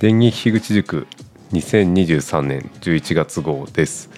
[0.00, 1.06] 電撃樋口塾
[1.52, 4.08] 2023年11月号です。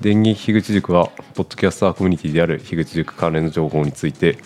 [0.00, 4.38] 電撃樋口塾はポッドキャスターコミュニティである樋口塾関連の情報について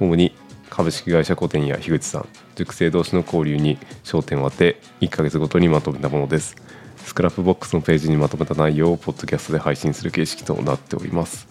[0.00, 0.34] 主に
[0.70, 6.56] 株式会社古典や樋口さん塾生同士の交流に焦点を当て1ヶ月ごとにまとめたものです。
[6.96, 11.46] スクラップボックスのページにまとめた内容をポッドキャストで配信する形式となっております、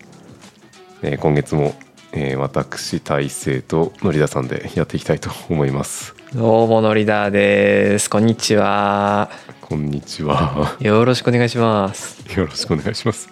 [1.04, 1.74] えー今月も、
[2.12, 6.22] えー私大成とのりださんでやっていきたいと思います。
[6.36, 8.10] どうものりだーです。
[8.10, 9.30] こんにちは。
[9.62, 10.76] こんにちは。
[10.80, 12.24] よろしくお願いします。
[12.38, 13.30] よろしくお願いします。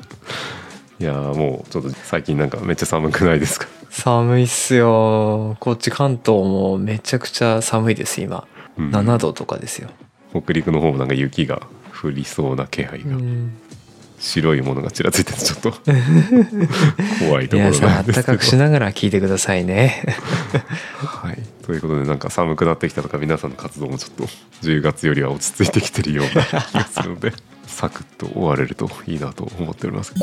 [0.99, 3.67] いやーもうちょっと最近なんかめっちゃ寒くないですか？
[3.89, 5.57] 寒いっすよ。
[5.59, 8.47] こっち関東もめちゃくちゃ寒いです今、
[8.77, 8.91] うん。
[8.91, 9.89] 7度とかですよ、
[10.31, 11.63] 北陸の方もなんか雪が
[12.03, 13.57] 降りそうな気配が、うん。
[14.19, 15.71] 白いものがちらついててちょっと
[17.27, 18.21] 怖いところ皆さんあなんですけど。
[18.21, 20.05] ったかくしながら聞いてくださいね。
[21.01, 21.39] はい、
[21.71, 24.25] ということでなんか寒くなってきたとか皆さんの活動もちょっと
[24.61, 27.31] 10月よりは落ち着いてきてるような気がするので
[27.65, 30.13] サクッと終われるといいなと思っております。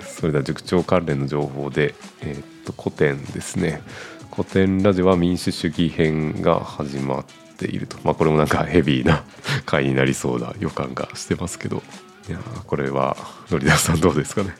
[0.00, 3.82] それでは塾長関連の情報で、えーっと古典ですね。
[4.30, 7.24] 古典ラジオは民主主義編が始まっ
[7.58, 7.96] ていると。
[8.04, 9.24] まあこれもなんかヘビーな
[9.66, 11.82] 回になりそうな予感がしてますけど。
[12.28, 13.16] いやーこれは
[13.50, 14.54] のりださんどうですかね。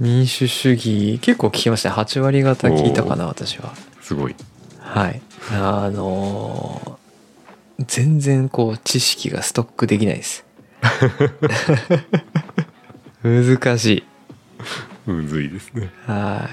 [0.00, 1.90] 民主主義結構聞きました。
[1.90, 3.74] 8割方聞いたかな私は。
[4.00, 4.34] すごい
[4.90, 5.20] はい。
[5.52, 6.98] あのー
[7.86, 10.44] 全然こう知識がストックできないです。
[13.22, 14.04] 難しい。
[15.06, 15.90] むずいですね。
[16.04, 16.48] は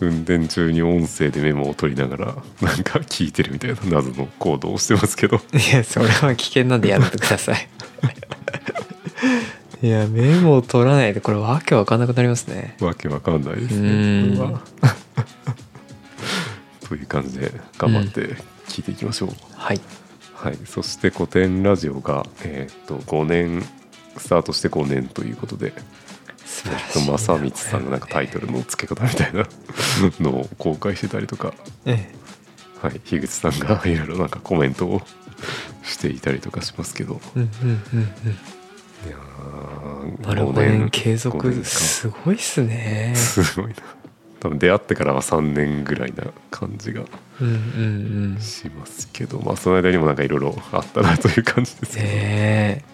[0.00, 0.04] い。
[0.04, 2.26] 運転中に音声でメモを取りながら
[2.60, 5.36] なんか聞いてるみたいな謎の行動をしてますけど。
[5.36, 5.40] い
[5.74, 7.68] やそれは危険なんでやめてください。
[9.82, 12.76] いやメモを取らないでこれわけわかんなくなりますね。
[12.80, 14.60] わけわかんないですうんねこれは
[16.92, 18.36] という感じで頑張って
[18.68, 19.80] 聞いていきましょう、はい。
[20.34, 20.58] はい。
[20.66, 23.64] そして古典ラジオがえーっと5年
[24.18, 25.72] スタートして5年ということで
[26.44, 29.46] 素晴らえっとし正光さんがなんかタイトルの付け方みたいな
[30.20, 31.54] のを公開してたりとか。
[31.86, 32.12] え
[32.82, 33.00] はい。
[33.00, 35.00] 樋口さんがいろいろなんかコメントを
[35.82, 37.22] していたりとかしますけど。
[37.36, 38.32] えうんうんうんうん。
[39.08, 43.14] いやーなるほど5ね継5続すごいっすね。
[43.16, 44.01] すごいな
[44.42, 47.04] 多分出会ってからは3年ぐらいな感じが
[47.40, 48.40] うんうんうん。
[48.40, 52.84] しますけどまあその間にもなんかいろいろあったなという感じですけど、ね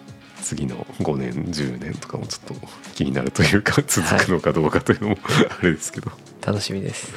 [0.41, 5.17] 次の5年10年とかもちょっと気になるというか続くのかどうかというのも
[5.59, 6.11] あれですけど、
[6.41, 7.13] え楽しみです。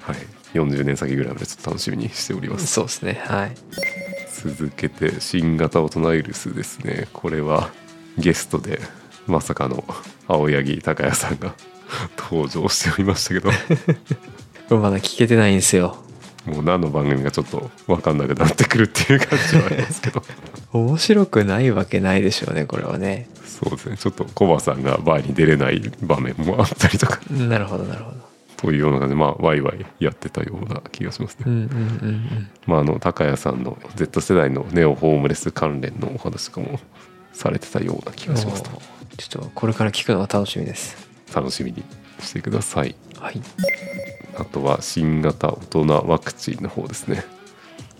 [0.00, 0.16] はい、
[0.54, 2.66] 40年先ぐらいまでちょっと楽しみにしております。
[2.66, 3.22] そうですね。
[3.24, 3.52] はい。
[4.28, 7.06] 続けて新型大人ウイルスですね。
[7.12, 7.70] これは
[8.18, 8.80] ゲストで
[9.26, 9.84] まさかの
[10.26, 11.54] 青柳高也さんが
[12.16, 13.50] 登場しておりましたけど。
[14.78, 15.96] まだ聞けてないんですよ。
[16.46, 20.22] もう何の番組かちょっと分かんなくなってくるっていう感じはありますけど。
[20.72, 23.28] 面白くないわけないでしょうねこれはね。
[23.46, 23.96] そうですね。
[23.96, 27.20] ちょっとコバさんがバーに出れない場面もあったりとか。
[27.30, 28.16] なるほどなるほど。
[28.56, 31.70] というような感じでまあワイワイやってたような気がしますね、うんうんうんう
[32.10, 32.48] ん。
[32.66, 36.78] まああの高谷さんの Z 世代のネオホームレス関連のお話とかも
[37.32, 41.03] されてたような気がしますちょっとこれから聞くのが楽しみです
[41.34, 41.82] 楽しみに
[42.20, 42.94] してください。
[43.18, 43.40] はい。
[44.36, 47.24] あとは新型大人ワクチンの方ですね。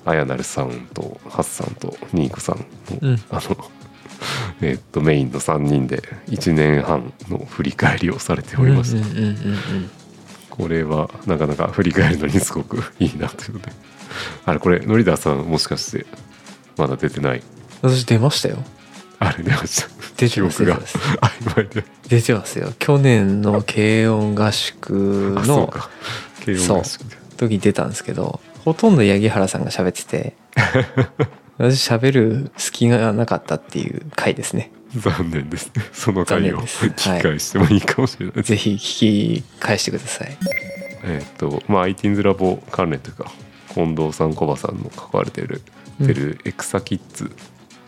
[0.05, 2.65] あやなるさんとハッさんとニーコさんの、
[3.00, 3.22] うん。
[3.31, 3.71] あの
[4.61, 9.06] えっとメインの3人で1年半の振り返りをされておりました、
[10.51, 13.72] これはなかなか振り返るのにすごくいいなというので。
[14.47, 16.06] あれこれノリダーさんもしかして
[16.77, 17.43] まだ出てない？
[17.83, 18.59] 私出ましたよ
[19.19, 20.87] あれ出ました出てます記憶が。
[20.87, 21.85] 曖昧で。
[22.09, 22.73] 出てますよ。
[22.79, 25.91] 去年の軽音合宿のあそうか。
[26.45, 27.17] 慶応合宿で。
[27.37, 30.37] 時出たんですけどほとんど八木原さんが喋ってて
[31.59, 34.71] 私喋る隙がなかったっていう回ですね。
[34.97, 35.85] 残念ですね。
[35.93, 38.34] その回を聞き返してもいいかもしれない。
[38.37, 40.37] です、ぜひ聞き返してください。
[41.05, 43.31] えーっとまあ ITINS ラボ関連というか
[43.75, 45.63] 近藤さんコバさんの関われてる
[46.01, 46.07] うん。
[46.07, 47.31] てるエクサキッズ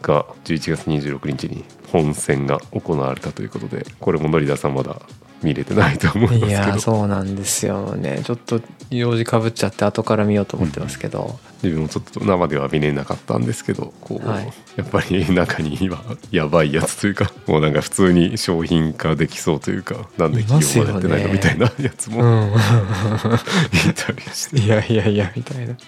[0.07, 5.01] が11月26日に本戦が行われたということでこれもノリダさんまだ
[5.43, 6.79] 見れてないと思いますけど。
[6.79, 8.23] そうなんですよね。
[8.25, 8.61] ちょっと
[8.91, 14.53] 用事かぶっちゃって後から見ようと思ってますけど、自分もちょっと生では見れなかったんですけどこう、はい。
[14.77, 22.53] やっぱり中にはやばいやつというかもうなんか普通に商品化できそうというかなんで企業がやってないのみたいなやつもうんい
[23.95, 25.75] たりして、 いやいやいやみたいな。
[25.75, 25.79] ね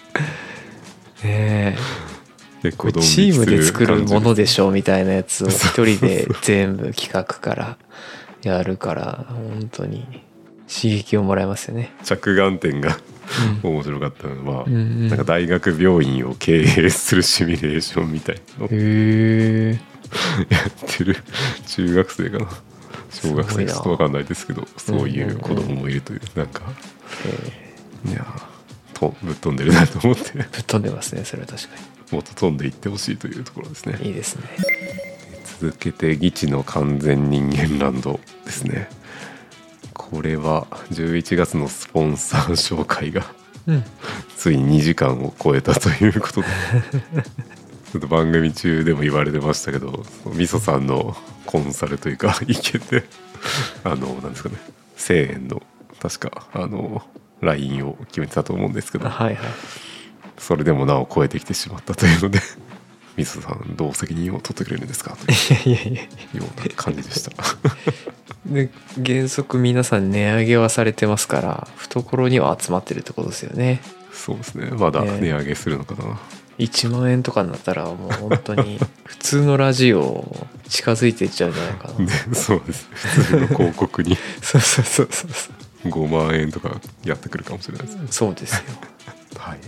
[1.24, 1.76] え
[2.62, 7.78] 結これ構チームで作るものでししょみたいなやつを一人で全部企画から
[8.42, 10.04] やるから本当に
[10.68, 11.92] 刺激をもらえますよね。
[12.04, 12.98] 着眼点が
[13.62, 15.08] 面白かったのは、うんうん。
[15.08, 18.68] なんか大学病院を経営するシミュレーションみたいのを
[20.50, 21.16] やってる。
[21.66, 22.48] 中学生かな。
[23.10, 26.62] 小学生ちょっと分かんないですけどそういう子供もいるというなんか
[28.06, 28.24] いや
[28.94, 30.32] とぶっ飛んでるなと思って。
[30.34, 31.68] ぶっ飛んでますねそれは確か
[32.10, 33.98] もっと飛んでいってほしいというところですね。
[34.00, 34.42] にいいですね。
[35.60, 38.88] 続けて「義地の完全人間ランド」ですね。
[39.92, 43.26] これは11月のスポンサー紹介が
[43.66, 43.84] うん。
[44.36, 46.46] ついに2時間を超えたということで。
[47.92, 51.16] ちょっと番組中でも言われてましたけどみそさんの
[51.46, 53.04] コンサルというか意見で
[53.82, 54.56] あのなんですかね。
[54.98, 55.62] 1000円の
[55.98, 57.02] 確かあの
[57.40, 59.08] LINE を決めてたと思うんですけど。
[59.08, 59.87] はいはい
[60.38, 62.40] それでもなお超えてきてしまったというので
[63.16, 65.16] みそさんどう責任を取ってくれるんですか？
[65.16, 67.32] というような感じでした。
[68.46, 68.70] で
[69.04, 73.82] 原則皆さん値上げはされてますから懐には集まってるってことですよね。
[74.12, 74.70] そうですね。
[74.70, 76.18] まだね値上げするのかな、
[76.58, 82.06] 1万円とかになったらもう本当に 普通のラジオ近づいていっちゃうんじゃないかな。
[82.06, 82.88] でそうです。
[82.92, 84.16] 普通の広告に。
[84.42, 85.50] そうそうそうそうそ
[85.88, 87.98] 5万円とかやってくるかもしれないです。
[87.98, 88.62] うそうですよ。
[89.36, 89.58] はい、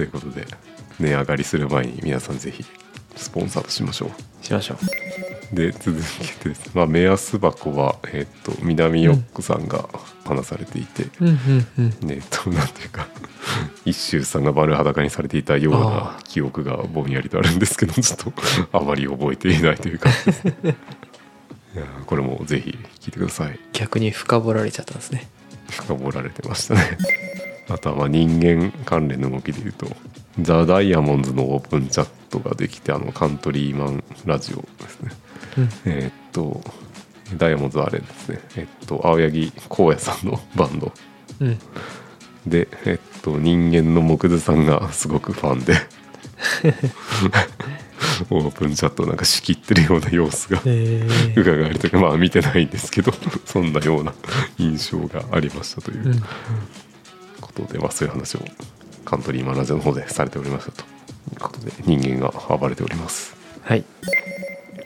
[0.00, 0.46] ということで
[0.98, 2.64] 値上がりする前に皆さんぜひ
[3.16, 4.44] スポンサーとしましょう。
[4.44, 4.76] しましょ
[5.52, 6.66] で続けてです。
[6.68, 9.90] ね、まあ、目安箱は、えっと南ヨックさんが
[10.24, 12.08] 話されていて、ううんうんうん。
[12.08, 13.08] ねえっとなんていうか
[13.84, 18.32] 一周さんが丸裸にされていたようあな記憶がぼんやりとあるんですけどちょっと
[18.72, 20.08] あまり覚えていないというか。
[21.74, 23.60] いやーこれもぜひ聞いてください。
[23.74, 25.28] 逆に深掘られちゃったんですね。
[25.68, 29.86] 深掘られてましたねあとはまあ人間関連の動きでいうと
[30.40, 35.10] ザ・ダイヤモンズのオープンチャットができてあのカントリーマンラジオですね。
[35.58, 35.68] うん。
[35.86, 36.60] えーっと
[37.36, 38.40] ダイヤモンドはあれですね。
[38.56, 40.92] えっと青柳光也さんのバンド。
[41.40, 41.58] うん。
[42.46, 45.74] でえっと人間の木津さんがすごくファンで。
[48.30, 51.06] オープンチャットをなんか仕切ってるような様子がへえ
[51.36, 53.12] 伺えるというかまあ見てないんですけど
[53.44, 54.14] そんなような
[54.58, 56.06] 印象がありましたという。
[56.06, 56.22] うん
[57.60, 58.40] ことで、まあ、そういう話を
[59.04, 61.00] カントリーマンラジオの方でされておりましたと。
[61.32, 63.36] いうことで人間が暴れております。
[63.62, 63.84] はい。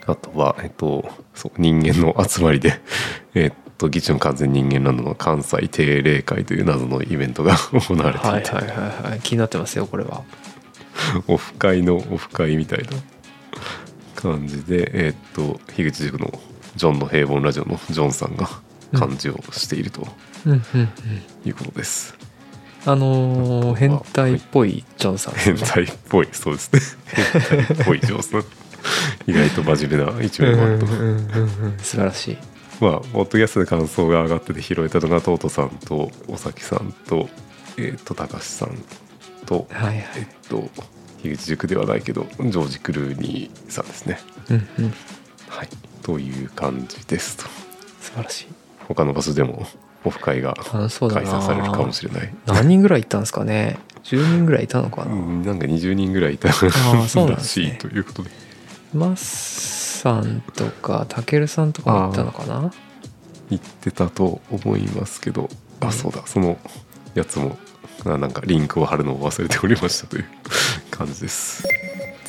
[0.05, 2.79] あとは、えっと、そう人間の集まりで、
[3.33, 9.19] えっと、議長の完全人間ランドの関西定例会という謎のイベントが 行われていて、はいはいはいはい。
[9.21, 10.23] 気になってますよこれは。
[11.27, 12.89] オフ会のオフ会みたいな
[14.15, 16.39] 感じで、えっと、樋口塾の
[16.75, 18.49] ジョンの平凡ラジオのジョンさんが
[18.93, 20.07] 幹事をしていると
[21.45, 22.24] いうことです。
[22.85, 25.33] あのー変態っぽいジョンさん。
[25.35, 26.79] ね変態っぽい、そうですね。
[27.41, 28.43] 変態っぽいジョンさん。
[29.27, 30.85] 意外と真面目な一面もあると。
[31.83, 32.37] 素晴らしい。
[32.79, 37.29] まあ、ポッドキャストで感想が上がってて拾えたのがトートさんと尾崎さんと
[37.77, 38.77] えっ、と高橋さん
[39.45, 40.03] とはいはい。
[40.17, 40.69] えっ、と
[41.23, 44.19] 樋口塾ではないけどジョージ・クルーニーさんですね。
[44.49, 44.93] うんうん。
[45.47, 45.69] はい。
[46.03, 47.43] という感じですと。
[47.99, 48.47] 素晴らしい。
[48.87, 49.65] 他の場所でも
[50.05, 52.33] オフ会が開催されるかもしれない。
[52.45, 56.63] 何人ぐらいいたんですかね？10人ぐらいいたのかうなんなんか20人ぐらいいたらし
[57.67, 58.29] いということで。
[58.93, 59.15] マッ
[60.01, 62.71] さんとかたけるさんとかも行ったのかな？
[63.49, 65.43] 言ってたと思いますけど。
[65.43, 65.49] うん
[65.81, 66.25] あそうだ。
[66.25, 66.57] その
[67.15, 67.57] やつも
[68.05, 70.25] あなんかリンクを貼るのを忘れておりましたという
[70.89, 71.67] 感じです。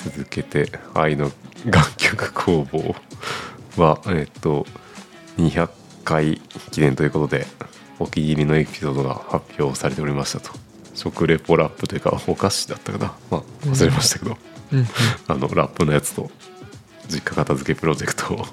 [0.04, 1.30] 続けて「愛の
[1.64, 2.94] 楽曲工房
[3.76, 4.66] は」えっと
[5.38, 5.68] 200
[6.06, 7.46] 回記念ということで
[7.98, 10.56] お気に入りのエピソードが発表されておりましたと。
[10.94, 13.14] 食レポラップというかお菓子だったかな。
[13.30, 14.38] まあ忘れましたけど、
[14.72, 14.86] うんうん。
[15.28, 16.30] あのラップのやつと
[17.08, 18.46] 実家片付けプロジェクト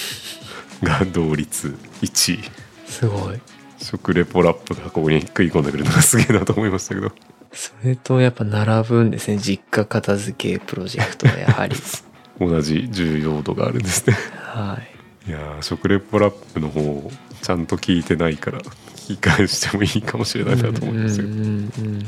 [0.82, 2.50] が同率1位。
[2.88, 3.40] すごい。
[3.78, 7.12] 食レポラップがここに食い込んでくるのがすげえなと思いましたけど。
[7.52, 9.38] それとやっぱ並ぶんですね。
[9.38, 11.76] 実家片付けプロジェクトはやはり。
[12.40, 14.16] 同じ重要度があるんですね。
[14.34, 14.95] はい
[15.26, 17.10] いやー食レポラップの方
[17.42, 21.98] ちゃんと聞いてないから聞き返してもいいかもしれないなと思いましたけどうんうんうん。
[21.98, 22.06] で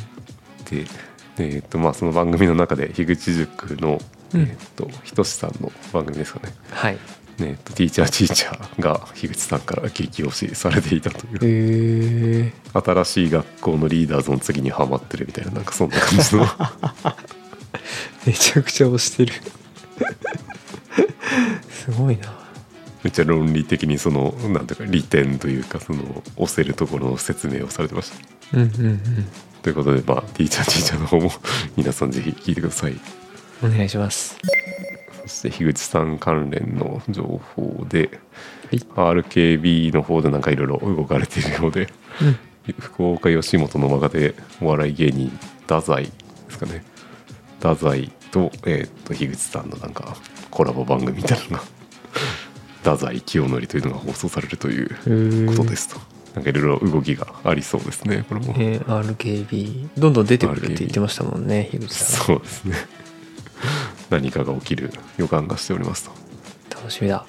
[1.39, 4.01] えーっとまあその番組の中で樋口塾の、
[4.35, 4.41] うん。
[4.43, 6.53] えーっとひとしさんの番組ですかね。
[6.71, 6.95] はい。
[6.95, 6.99] ね
[7.41, 12.45] えーっとティーチャーティーチャーが樋口さんから激推しされていたという。
[12.45, 16.47] へえ新しい学校のリーダーズの次にハマってるみたいななんかそんな感じの。
[18.27, 19.33] めちゃくちゃ押してる。
[21.71, 22.48] すごいな
[23.03, 28.59] めっちゃ論理的にそのなんていうか利点というかその押せるところの説明をされてました。
[28.59, 29.01] うんうんうん。
[29.63, 31.31] ということでまあティーチャーティーチャーの方も
[31.77, 32.95] 皆さんぜひ聞いてください。
[33.63, 34.37] お願いします。
[35.23, 38.19] そして樋口さん関連の情報で
[38.71, 38.79] はい。
[38.79, 41.89] RKB の方でなんかいろいろ動かれているようで
[42.23, 42.39] うん。
[42.81, 45.29] 福岡吉本の若手お笑い芸人
[45.63, 46.11] 太宰で
[46.51, 46.85] すかね。
[47.59, 50.17] 太宰と,、えー、と樋口さんのなんか
[50.51, 51.78] コラボ番組みたいなのが
[52.89, 56.01] 太宰清則というのが放送されるということですと。
[56.35, 58.55] なんかいろいろ動きがありそうですねこれも。
[58.57, 62.27] えー RKB どんどん出てくるって言ってましたもんね樋口さん。
[62.27, 62.77] そうですね。
[64.09, 66.13] 何かが起きる予感がしておりますと。
[66.77, 67.27] 楽しみだ。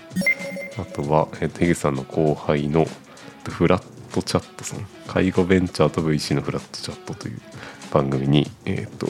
[0.77, 2.87] あとは、えー、と樋口さんの後輩の
[3.49, 4.85] フラットチャットさん。
[5.07, 7.41] 介護ベンチャーと VC のフラットチャットという
[7.91, 9.07] 番組にえっ、と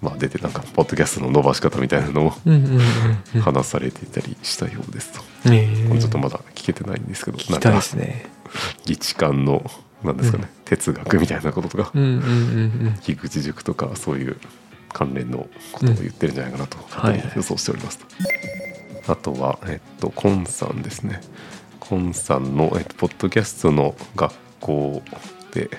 [0.00, 2.32] まあ出てなんかポッドキャストの伸ばし方みたいなのを
[3.40, 5.28] 話されていたりしたようですと、えー
[5.88, 8.26] これちょっとまだ聞けてないんですけど聞きたいですね。
[8.84, 9.70] 議事官の
[10.02, 10.64] なんですかね、うん。
[10.64, 12.24] 哲学みたいなこととか、うんうんうんう
[12.90, 12.98] ん。
[13.02, 14.36] 樋口塾とかそういう
[14.92, 18.06] 関連のことを言ってるんじゃないかなと勝手に予想しておりますと、
[19.12, 21.20] あとはえっとコンさんですね。
[21.80, 25.02] コンさんの、えっと、ポッドキャストの学校
[25.52, 25.70] で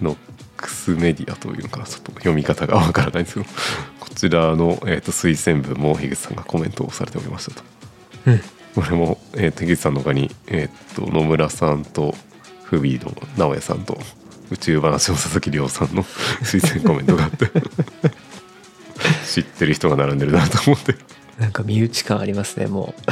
[0.00, 0.16] ノッ
[0.56, 3.46] クスメディアというのかなちょっと読み方がわからないんですけど
[3.98, 7.62] こちらの、えっと、推薦文も樋口さんがコメントをされておりましたと。
[8.26, 8.40] うん
[8.78, 12.14] これも、えー、と樋口さんの他に、えー、と野村さんと
[12.62, 13.98] フビーの直哉さんと
[14.52, 16.04] 宇宙話の佐々木亮さんの
[16.44, 17.50] 推薦コメントがあって
[19.26, 20.94] 知ってる人が並んでるなと思って。
[21.40, 23.02] なんか身内感ありますねもう。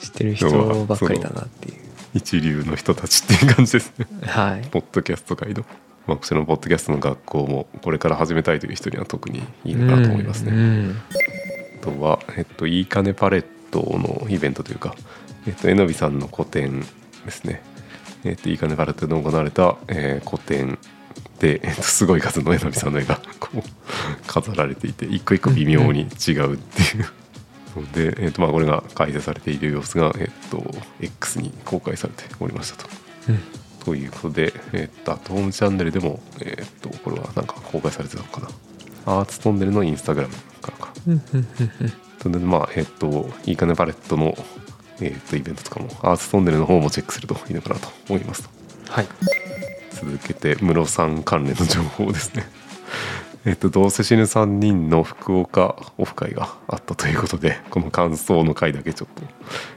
[0.00, 1.76] 知ってる人ばっかりだなっていう。
[2.14, 4.06] 一流の人たちっていう感じですね。
[4.22, 4.66] はい。
[4.72, 5.64] ポッドキャスト界の、
[6.08, 10.94] まあ、こちらのポッドキャストの学校もこれから始めたいという人には特にいいのかなと思いますね、
[11.80, 14.94] あとは、えっと、いいかねパレットのイベントというか、
[15.46, 16.80] えっと、えのびさんの個展
[17.24, 17.62] ですね。
[18.24, 20.78] えっと、いいかねパレットで行われた、えー個展
[21.38, 23.62] で、えっと、すごい数のえのびさんの絵がこう
[24.26, 27.06] 飾られていて、一個一個微妙に違うっていう。
[27.76, 30.64] ので、えっと、まあ、これが開催されている様子が、えっと、
[31.00, 32.88] X に公開されておりましたと。
[33.28, 33.38] うん
[33.84, 38.48] ということで、えっと、アットホームチャンネルでも、えっと、これはなんか公開されてたのかな。
[39.06, 40.92] アーツトンネルのインスタグラムからか。
[42.20, 44.36] それでまあえっといいかねパレットの、
[45.00, 48.50] えっとイベントとかもアーツトンネルの方もチェックするといいのかなと思いますと。
[48.90, 49.08] はい。
[49.90, 52.48] 続けて室さん関連の情報ですね。
[53.44, 59.22] えっとどうせ死ぬ3人の福岡オフ会があったということでこの感想の回だけちょっと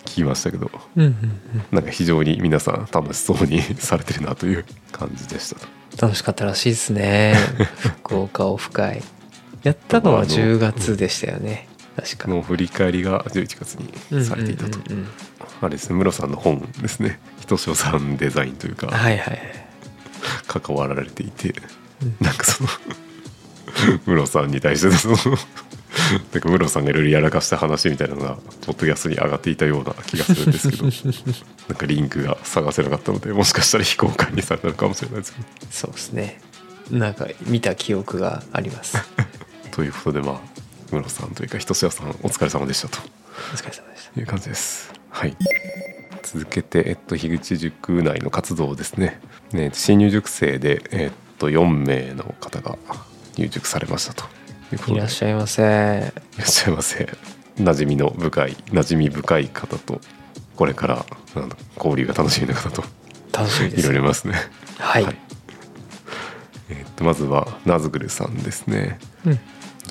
[0.10, 1.42] 聞きましたけどうんうんうん。
[1.72, 5.68] なんか非常に皆さん楽しそうにされてるなという感じでしたと。
[6.08, 7.36] 楽しかったらしいですね。
[8.04, 9.04] 福岡オフ会。
[9.64, 11.68] やったのは10月でしたよね
[12.28, 14.92] の振り返りが11月にされていたと、うん。
[14.92, 15.08] うんうんうん
[15.62, 17.20] あれですね室さんの本ですね。
[17.40, 19.40] ひとしおさんデザインというか、はいはい
[20.48, 21.54] 関わられていて、
[22.02, 22.16] うん。
[22.20, 22.70] なんかその
[24.06, 25.16] ムロさんに対してその
[26.34, 30.84] なんかムロさんがいろいろやらかした話みたいなのがポッドキャストに上がっていたような気がするんですけど。
[31.70, 35.48] なんかリンクが探せなかったのでもしかしたら非公開にされたのかもしれないですけど。
[35.70, 36.42] そうですね。
[36.90, 38.98] なんか見た記憶があります。
[39.72, 40.62] ということでまあ
[40.96, 43.00] ムロさんというかひとしやさんお疲れ様でしたと
[43.54, 44.94] お疲れ様でしたいう感じです。
[45.10, 45.36] はい。
[46.24, 49.20] 続けて、えっと、樋口塾内の活動ですね。
[49.52, 52.78] ね新入塾生で、えっと、4名の方が
[53.38, 54.26] 入塾されましたと
[54.88, 57.10] いらっしゃいませいらっしゃいませ。
[57.58, 60.00] 馴染みの深い、馴染み深い方と、
[60.56, 61.06] これから
[61.78, 62.84] 交流が楽しみな方と、
[63.34, 64.36] 楽しみですいろいろいますね。
[64.78, 65.06] はい、
[66.70, 69.00] えっと、まずは、ナズグルさんですね。
[69.26, 69.40] うん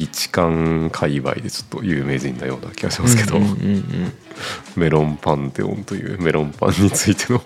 [0.01, 4.13] 議地館界隈でちょっと有名人なような気がしますけど、うんうんうんうん。
[4.77, 7.43] メロンパンテオンというメロンパンについての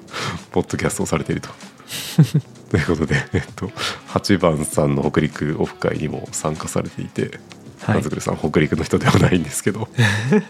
[0.50, 1.50] ポッドキャストをされていると。
[2.70, 3.66] ということで、えっと、
[4.08, 7.38] 8番さんの北陸オフ会にも参加されていて、
[7.82, 7.96] はい。
[7.96, 9.88] ナズグルさん北陸の人ではないんですけど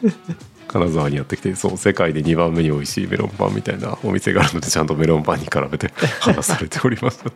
[0.68, 7.30] 金沢にやってきてそう世界で2番目に美味しいメロンパンみたいなお店があるのでちゃんとメロンパンに絡めて話されておりました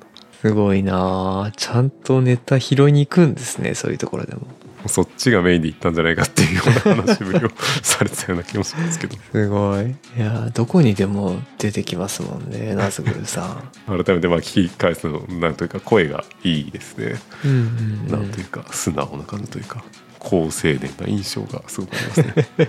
[0.45, 4.43] すごいなあちゃんとネタ拾いに行くんですねそういうところでも。
[4.87, 7.49] そっちがメインで行ったんじゃないかっていうような話ぶりを
[7.83, 9.17] されてたような気もしますけど。
[9.33, 9.87] すごい。
[9.87, 14.05] いやどこにでも出てきますもんね ナズグルさん。
[14.05, 17.19] 改めてまあ聞き返すのなんというか声がいいですね。
[17.43, 18.11] うんうん、うん。
[18.11, 19.83] なんというか素直な感じというか
[20.19, 22.49] 好青年な印象がすごくありますね。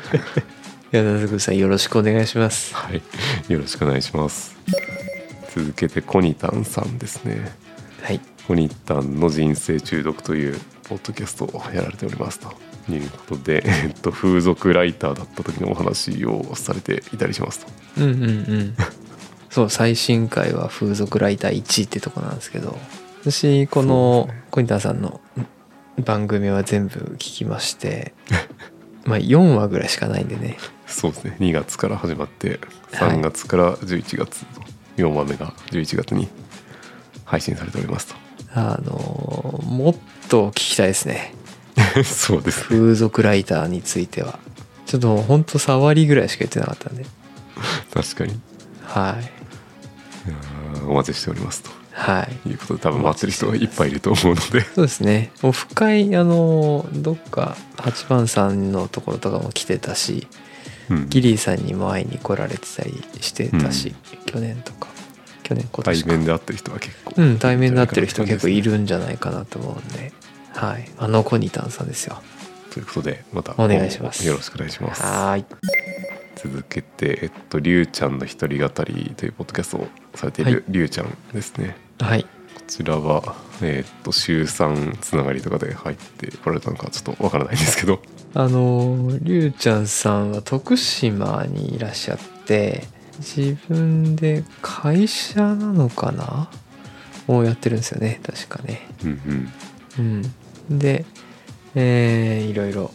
[0.93, 2.73] いやナズグルさんよろしくお願いします。
[2.73, 3.01] はい。
[3.49, 4.55] よろしくお願いします。
[5.53, 7.64] 続けてコニタンさんですね
[8.05, 8.21] はい。
[8.47, 12.53] コニタンの人生中毒というポッドキャストをやられておりますと。
[12.87, 17.71] いうことで、えっと、風俗ライターだった時のお話をされていたりしますと。
[17.97, 18.75] うんうんうん。
[19.49, 22.77] そう最新回は風俗ライター1位ってとこなんですけど。
[23.23, 24.43] 私このですね。
[24.51, 25.19] 小ニタンさんの
[26.05, 28.13] 番組は全部聞きまして。
[29.05, 30.59] まあ4話ぐらいしかないんでね。
[30.85, 31.37] そうですね。
[31.39, 32.59] 2月から始まって
[32.91, 33.17] はい。
[33.17, 34.61] 3月から11月と
[34.97, 36.27] 4話目が11月に
[37.25, 38.15] 配信されております
[38.53, 39.95] あのもっ
[40.29, 41.33] と聞きたいですね。
[41.93, 42.65] と そうですね。
[42.69, 44.39] 風俗ライターについては。
[44.85, 47.05] ちょっとほんと触りぐらいしか言ってなかったんで。
[47.93, 48.33] 確かに。
[48.33, 48.37] い。
[48.83, 49.31] はい
[50.87, 51.71] お待ちしておりますと。
[51.91, 52.49] はい。
[52.49, 54.61] いうことで多分待ってる人がいっぱいいると思うので。
[54.73, 55.31] そうですね。
[55.41, 60.27] オフ会あのどっか8番さんのところとかも来てたし
[60.89, 61.09] うん。
[61.09, 64.87] ギリーさんにも会いに来られてたりしてたし、去年とか
[65.45, 66.09] 去年今対年か。
[66.09, 70.11] 面で会ってる人は結構うん対面になってる人結構いるるんじゃないかなと思うんで。
[70.53, 70.89] はい。
[70.97, 72.21] あのコニタンさんですよ。
[72.71, 74.25] ということでまたお願いします。
[74.27, 75.03] よろしくお願いします。
[75.03, 75.45] はーい。
[76.35, 80.53] 続けてえっとりゅうちゃんの一人語りというポッドキャストをされていはい。
[80.55, 82.23] るりゅうちゃんですね、はい。
[82.23, 82.27] こ
[82.67, 88.01] ちらはえっと週3つながりとかで入ってこられたのかちょっとわからないんですけど。
[88.33, 92.83] あのりゅうちゃんさんは徳島にいらっしゃって
[93.19, 96.49] 自分で会社なのかな？
[97.27, 98.87] をやってるんですよね確かね。
[99.03, 99.51] うん
[99.97, 100.23] うん。
[100.69, 100.79] うん。
[100.79, 101.05] で
[101.73, 102.91] えーいろいろ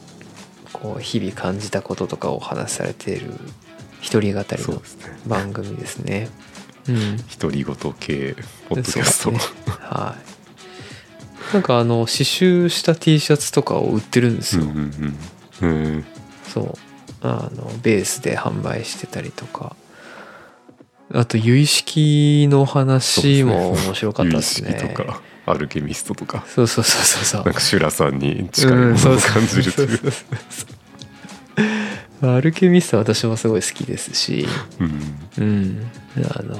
[0.72, 3.32] こう日々感じたこととかをお話しされている
[4.00, 5.18] 一人語りのそうですね。
[5.26, 6.28] 番組ですね。
[6.88, 7.16] うん。
[7.38, 8.36] 独り言系
[8.68, 9.38] ポッドキャスト、ね。
[9.66, 10.16] は
[11.50, 11.54] い。
[11.54, 15.18] なんかあの刺繍した T シャツとかを売ってるんですよ、うんうん
[15.62, 15.70] うん。
[15.94, 16.04] うん
[16.44, 16.74] そう。
[17.22, 19.76] あのベースで販売してたりとか
[21.12, 24.70] あと由意識の話も面白かったですね。
[24.72, 26.44] 有識とかアルケミストとか。
[26.46, 27.44] そうそうそうそうそう。
[27.44, 29.98] なんかシュラさんに近いもうんのを感じるという。
[32.22, 34.46] アルケミストは私もすごい好きですし。
[34.78, 35.18] うん。
[35.38, 35.90] うん。
[36.30, 36.58] あの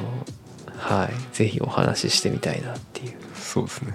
[0.77, 1.37] はい。
[1.37, 3.17] ぜひお話ししてみたいなっていう。
[3.35, 3.95] そうですね。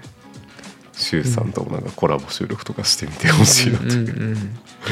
[0.93, 4.38] シュウさんともなんかコラボ収録とかしてみてほしいなという、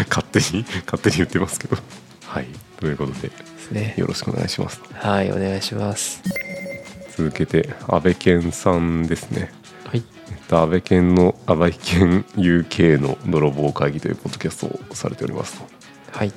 [0.10, 1.78] 勝手に勝手に言ってますけど。
[2.26, 2.48] はい。
[2.78, 3.32] ということで
[3.74, 3.96] ね。
[3.98, 4.82] よろしくお願いします。
[4.94, 6.22] はいお願いします。
[7.18, 9.52] 続けて安倍健さんですね。
[9.86, 10.04] はい。
[10.30, 15.60] えっと安倍健の安倍健 UK の泥棒会議というポッドキャストをされております。
[15.60, 15.66] と
[16.12, 16.32] はい。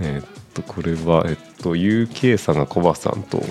[0.00, 3.42] えっとこれはえっと UK さんがコバさんと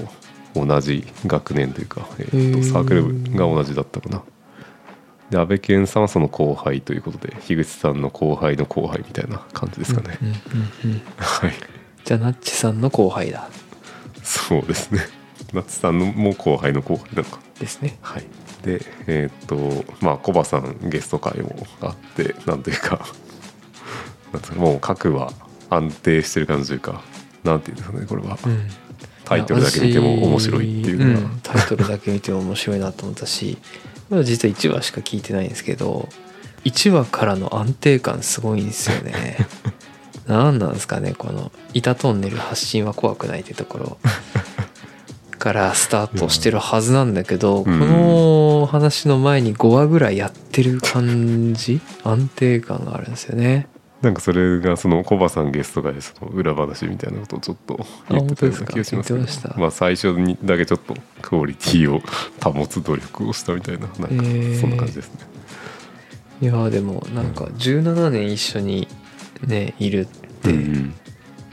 [0.56, 4.24] 同じ学年というか、えっと、サークルが同じだったかな。
[5.30, 10.18] で安倍健さんはその後輩ということで樋口さんの後輩の後輩みたいな感じですかね、
[11.18, 11.79] はい
[12.10, 13.48] じゃあナッチさんの後輩だ。
[14.24, 15.02] そうですね。
[15.54, 17.40] 夏さんのも後輩の後輩なのか。
[17.60, 18.00] ですね。
[18.02, 18.24] はい。
[18.64, 23.06] でえーっとまあコバさんゲスト会もあってなんというか
[24.34, 25.32] なんつうかもう各は
[25.70, 27.04] 安定してる感じというか
[27.44, 28.68] なんていうんですかねこれは、うん。
[29.24, 33.60] タイトルだけ見ても面白いっていうのが、んタイトルだけ見ても面白いなと思ったし
[34.10, 36.10] まだ実は1話しか聞いてないんですけど
[36.64, 39.38] 1話からの安定感すごいんですよね
[40.30, 43.98] 何なんですかねこの板トンネル発信は怖くないってところ。
[45.40, 51.80] からスタートしてるはずなんだけど、この話の前に5話ぐらいやってる感じ？
[52.04, 53.68] 安定感があるんですよね。
[54.02, 59.20] なんかそれがそのコバさんゲスト会でその裏話みたいなことをちょっと言ってたような気がしますけど。
[59.22, 62.02] ましたまあ最初にだけちょっとクオリティを
[62.42, 64.00] 保つ努力をしたみたいななんか
[64.60, 65.22] そんな感じですね、
[66.42, 68.88] いやーでもなんか17年一緒に
[69.46, 70.94] ねいるって、うん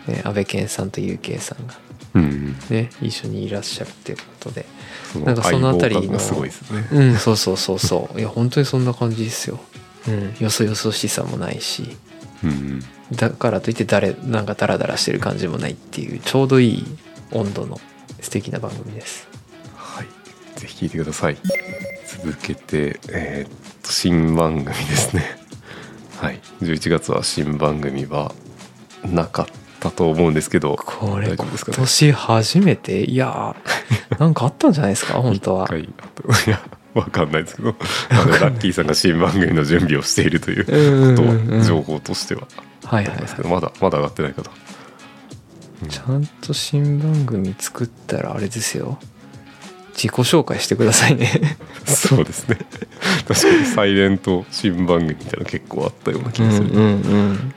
[0.07, 1.75] ね、安倍健さんと UK さんが。
[2.15, 2.57] うんうん。
[2.71, 4.67] ね一緒にいらっしゃるっていうことで。
[5.13, 6.19] そなんかそのあたりの。
[6.19, 6.89] すごいですね。
[6.93, 8.21] うんそうそうそうそう。
[8.21, 9.61] いや本当にそんな感じですよ。
[10.09, 10.37] うん。
[10.39, 11.97] よそよそしさもないし。
[12.45, 12.83] うんうん。
[13.13, 16.85] だからといって誰なんかダラダラしてる感じもないっていうちょうどいい
[17.33, 17.81] 温度の
[18.21, 19.29] 素敵な番組です。
[19.77, 20.07] はい、
[20.59, 21.37] ぜひ聞いてください。
[22.07, 25.46] 続けて、えーっと新番組ですね。
[26.21, 28.33] はい、11月は新番組は
[29.05, 29.47] なかっ
[29.81, 31.47] たと思うんですけど、これ今。
[31.73, 33.05] 年初めて？
[33.05, 35.15] いやー なんかあったんじゃないですか？
[35.15, 35.69] 本当は。
[35.77, 35.89] い
[36.51, 36.61] や、
[36.95, 37.75] わかんないですけど、
[38.11, 41.49] ラッキーさんが新番組の準備をしているということうんうん。
[41.51, 42.49] うんは情報としては。
[42.89, 44.51] ありますけど、まだまだ上がってないかと。
[45.85, 48.99] い、ちゃんと新番組作ったらあれですよ
[49.97, 51.57] 自己紹介してくださいね。
[51.87, 52.59] そうですね。
[53.27, 56.69] 確かにサイレント新番組みたいなの結構あったような気がする。
[56.69, 56.89] うんうんう
[57.33, 57.55] ん。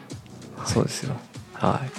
[0.66, 1.18] そうですよ。
[1.54, 1.92] はい。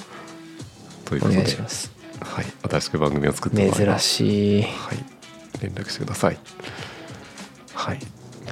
[1.06, 1.92] おということで、願いします。
[2.20, 3.98] はい、新しく番組を作った場合は。
[3.98, 4.62] 珍しい。
[4.62, 4.70] はい、
[5.60, 6.38] 連絡してください。
[7.74, 7.98] はい。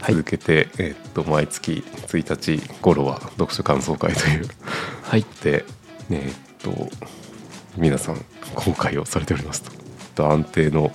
[0.01, 0.14] はい。
[0.14, 4.48] 続けて、えーっと毎月1日頃は読書感想会という。
[5.03, 5.24] はい。
[5.42, 5.64] で、
[6.11, 6.90] ねえーっと
[7.77, 8.24] 皆さん
[8.55, 9.70] 公開をされておりますと。
[10.14, 10.90] と安定の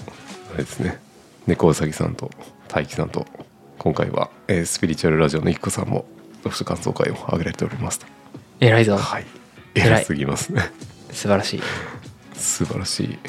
[0.54, 1.00] あれですね。
[1.48, 2.30] 猫うさぎさんと
[2.68, 3.26] 大輝さんと
[3.80, 6.06] 今回は、えースピリチュアルラジオの一個さんも
[6.38, 8.06] 読書感想会を挙げられておりますと。
[8.60, 8.98] 偉いぞ。
[8.98, 9.26] はい。
[9.74, 10.62] 偉すぎますね。
[11.12, 11.62] 素晴らしい。
[12.36, 13.20] 素晴らしい。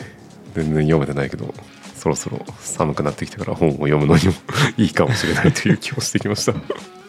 [0.54, 1.52] 全然読めてないけど
[1.96, 4.34] そろそろ寒くなってきたから本を読むのにも
[4.76, 6.52] いいかもしれないという気もしてきました。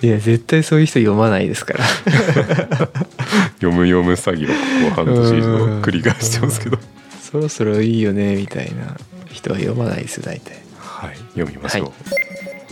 [0.02, 1.86] いや絶対そういう人読まないですから。
[3.60, 6.80] 読む読む詐欺をここ半年以上繰り返してますけど。
[7.22, 8.96] そろそろいいよねみたいな
[9.36, 10.58] 人は読まないです大体。
[10.78, 11.94] はい読みましょう、はい。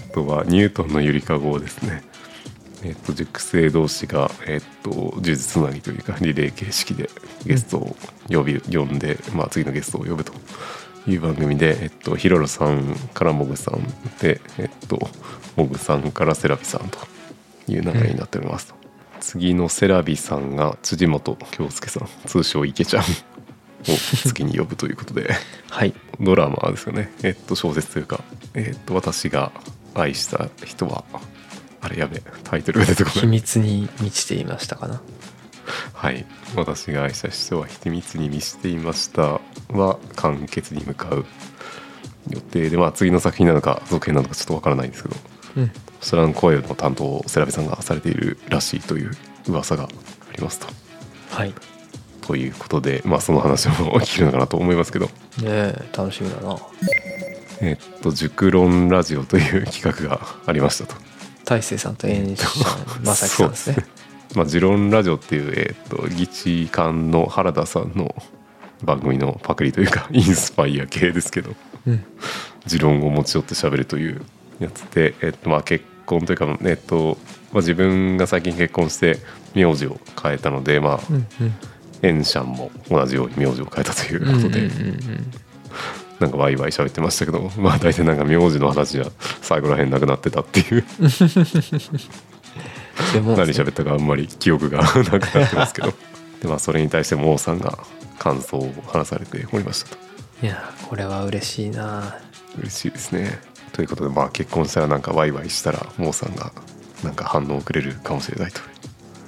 [0.10, 2.04] あとはニュートンのゆりかごですね。
[2.84, 7.10] えっと塾生同士がえっと呪術つなぎというかリレー形式で
[7.46, 7.96] ゲストを
[8.30, 10.34] 呼び呼んで、まあ、次のゲストを呼ぶと
[11.08, 13.84] いう番組で、えっと、ヒロロさんからモグさん
[14.20, 15.10] で、えっと、
[15.56, 17.00] モグさんからセラビさんと
[17.68, 18.76] いう流れになっておりますと、
[19.20, 22.08] 次のセラビさんが辻本京介さん。
[22.26, 23.04] 通称池ちゃん
[23.92, 23.98] を
[24.30, 25.34] 次に呼ぶということで。
[25.70, 25.94] はい。
[26.20, 27.12] ドラマですよね。
[27.24, 28.24] えっと小説というか。
[28.54, 29.52] えっと私が
[29.94, 31.04] 愛した人は
[31.82, 33.20] あれやべタイトルが出てこない。
[33.22, 35.02] 秘密に満ちていましたかな。
[35.94, 36.26] はい。
[36.56, 39.42] 私が愛した人は秘密に満ちていました。
[39.70, 41.26] は完結に向かう。
[42.30, 45.16] 予定でまあ次の作品なのか続編なのかちょっとわからないんですけど。
[45.58, 45.72] うん。
[46.00, 49.12] そちらの声の担当をセラビさんがされているらしいという
[49.48, 49.88] 噂があ
[50.36, 50.68] りますと。
[51.30, 51.73] はい
[52.26, 55.06] ということでまあその話も聞けるのかなと思いますけど。
[55.06, 55.12] ね
[55.44, 56.58] え楽しみだな。
[57.62, 60.96] えっと熟論ラジオという企画がありましたと。
[61.46, 62.48] 大勢さんと演者
[63.04, 63.78] 正樹さんですね。
[64.36, 68.16] まあ、ジロンラジオっていう、えー、と議事官の原田さんの
[68.84, 71.52] 番組のパクリというかインスパイア系ですけど。
[71.86, 72.04] うん。
[72.66, 74.22] 持論を持ち寄って喋るという
[74.60, 77.18] やつで、えっとまあ、結婚というか、えっと
[77.52, 79.20] まあ、自分が最近結婚して
[79.54, 81.54] 名字を変えたので、まあうんうん
[82.04, 84.70] エンシャンも同じように名字を変えたということで、
[86.20, 89.08] なんかワイワイ喋ってましたけどまあ大体なんか名字の話は
[89.42, 90.84] 最後らへんなくなってたっていう。
[93.14, 93.36] でも。
[93.36, 95.94] 何喋ったかあんまり記憶がなくなってますけど。
[96.42, 97.80] で、まあ、それに対しても王さんが
[98.20, 99.98] 感想を話されておりましたと。
[100.44, 102.20] いやこれは嬉しいな。
[102.58, 103.40] 嬉しいですね。
[103.72, 106.52] ということでまあ結婚したらなんかワイワイしたら王さんが
[107.04, 108.62] なんか反応をくれるかもしれないと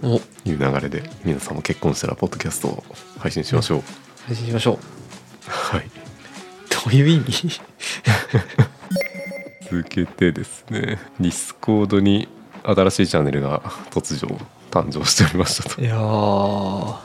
[0.03, 0.15] お。
[0.15, 0.19] い
[0.53, 2.84] う流れで皆さんも結婚したらポッドキャストを
[3.19, 3.84] 配信しましょう、
[4.27, 4.77] 配信しましょう。
[5.49, 5.89] はい。
[6.69, 7.62] どういう意味？
[9.69, 12.27] 続けてですねディスコードに
[12.63, 13.60] 新しいチャンネルが
[13.91, 14.38] 突如
[14.71, 15.81] 誕生しておりましたと。
[15.81, 16.95] いやー。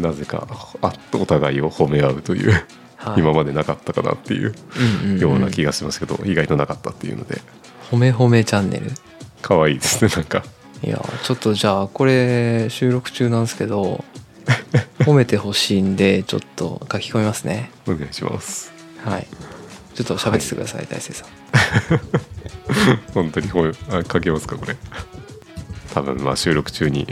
[0.00, 0.46] なぜか
[0.80, 2.52] あお互いを褒め合うという、
[2.96, 3.20] はい。
[3.20, 4.54] 今までなかったかなっていう
[5.02, 5.18] うんうんうん。
[5.20, 7.40] ような気がしますけど、意外となかったっていうので。
[7.90, 8.90] 褒め褒めチャンネル？
[9.42, 10.42] 可愛いですねなんか
[10.82, 14.04] いやちょっとじゃあこれ収録中なんですけど
[15.00, 17.70] 褒めてほしいんでちょっと書き込みますね。
[17.86, 18.72] お願いします。
[19.04, 19.26] はい。
[19.94, 21.28] ちょっと喋っててください、大勢さん。
[23.12, 24.76] 本当に褒めあ書けますかこれ。
[25.92, 27.06] 多分まあ収録中に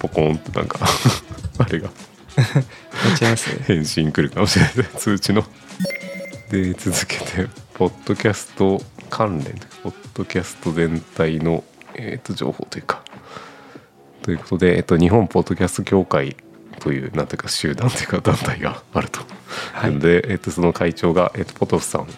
[0.00, 0.80] ポコンとなんか
[1.58, 1.88] あれが。
[2.36, 5.44] やっちます返信来るかもしれない通知の。
[6.50, 13.02] で続けてポッドキャスト関連ポッドキャスト全体の、えー、と情報というか
[14.26, 16.36] ということで、えっと、日本ポッドキャスト協会
[16.80, 19.20] というなんていうか集団というか団体があると、
[19.72, 19.96] はい。
[20.00, 22.08] で、えっと、その会長が、えっと、ポトフさん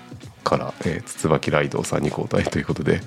[0.42, 3.02] から、えーと椿ライドウさんに交代ということで、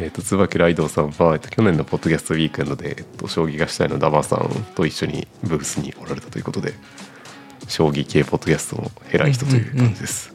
[0.00, 6.74] えー、と椿ライドウさんは、えっと、去年のポッドキャストウィークエンドで、えっと、将棋がしたいのダマさんと一緒にブースにおられたということで
[7.68, 10.34] 将棋系ポッドキャストの偉い人という感じです。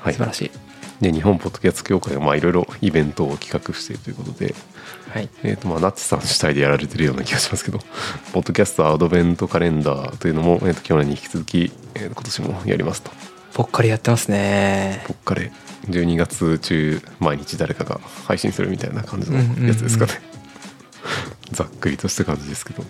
[0.00, 0.12] はい。
[0.12, 0.63] 素晴らしい
[1.04, 4.54] で日本ポッドキャスト協会がまあいろいろイベントを企画しているということで、
[5.10, 5.28] はい。
[5.42, 7.78] えー、とまあナッチさん主体でやられてるような気がしますけど
[8.32, 13.10] ポッドキャストアドベントカレンダーというのも、えー、と去年に引き続き、えーと今年もやりますと。
[13.52, 15.04] ぽっかりやってますね。
[15.06, 15.52] ぽっかれ。
[15.88, 20.12] 12月中毎日誰かが配信するみたいな感じのやつですかね、
[21.52, 22.82] ざっくりとした感じですけど。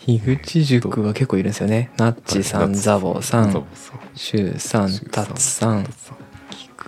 [0.00, 1.90] 樋口塾は結構いるんですよね。
[1.96, 3.66] ナッチさん、はいザボさん。
[4.14, 5.86] シュウさんタツさん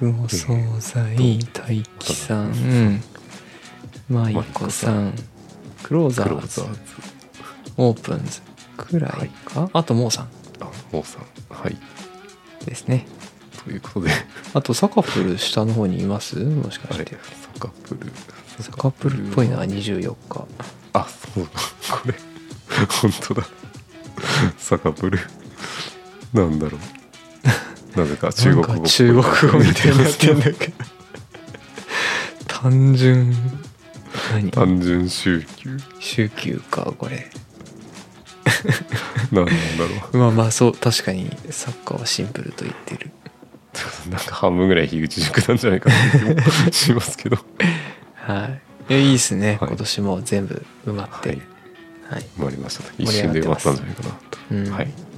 [0.03, 3.01] タツさん菊お惣菜大輝さん。
[4.09, 5.15] マイコさん。
[5.85, 6.81] クローザーズクローザーズ
[7.77, 8.41] オープンズ
[8.77, 10.25] くらいか、あとモーさん。
[10.61, 11.23] あモーさん。
[11.55, 11.77] はい。
[12.67, 13.07] ですね。
[13.65, 14.11] ということで。
[14.55, 16.37] あとサカプル下の方にいます？
[16.37, 17.17] もしかして。
[17.55, 18.13] サカプル。
[18.61, 20.47] サカプルっぽいのは24日。
[20.95, 21.51] あそうだ。
[21.97, 22.15] これ。
[23.01, 23.47] 本当だ。
[24.59, 25.21] サカプル。
[26.33, 26.81] なんだろう
[27.97, 30.75] なぜか中国語中国語みたいになってんだけど。
[32.49, 33.35] 単純。
[34.33, 34.51] 何？
[34.51, 35.79] 単純週休。
[36.01, 37.31] 週休かこれ。
[39.31, 43.11] なんなんだろまあまあそう確かにサッカーはシンプルと言ってる。
[44.07, 45.97] う なんか半分ぐらい樋口塾なんじゃないかな
[46.35, 47.39] 気もしますけど。
[48.15, 48.45] は
[48.89, 48.93] い。
[48.93, 49.69] いやいいですね、はい。
[49.69, 51.29] 今年も全部埋まって。
[51.29, 51.43] はい。
[52.11, 52.85] はい、終わりました。
[52.99, 54.71] 一瞬で終わったんじゃないかなと、うん。
[54.71, 55.12] はい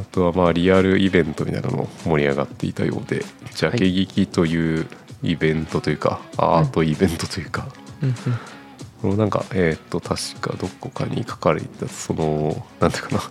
[0.00, 4.86] あとはまあリアルイベントみたいなのも盛り上がっていたようでジャケ劇という
[5.22, 7.66] イベントというか、アートイベントというか、
[8.02, 8.14] うん
[9.02, 13.22] このなんかえーっと確かどこかに書かれてたそのなんていうかな。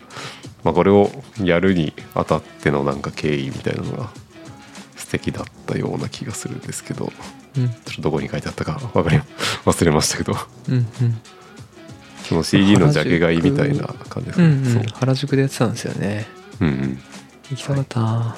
[0.64, 1.12] まあこれを
[1.44, 4.10] やるにあたってのなんか経緯みたいなのが
[4.96, 7.12] 素敵だったような気がするんですけど
[7.58, 7.70] うん。
[7.70, 9.20] ちょっとどこに書いてあったかわかり
[9.66, 10.36] 忘れましたけど。
[10.70, 11.22] うんうん。
[12.24, 14.88] その CD のジャケ買いみたいな感じですうんね、うん。
[14.88, 16.26] 原宿でやってたんですよね。
[16.35, 17.00] そう、うんうん、
[17.52, 18.36] 行きたかったな、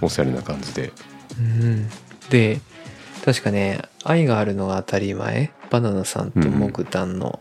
[0.00, 0.92] おしゃれな感じで。
[1.38, 1.88] うん
[2.30, 2.60] で
[3.24, 7.40] 確かね「愛があるのが当たり前」バナナさんとモグタンの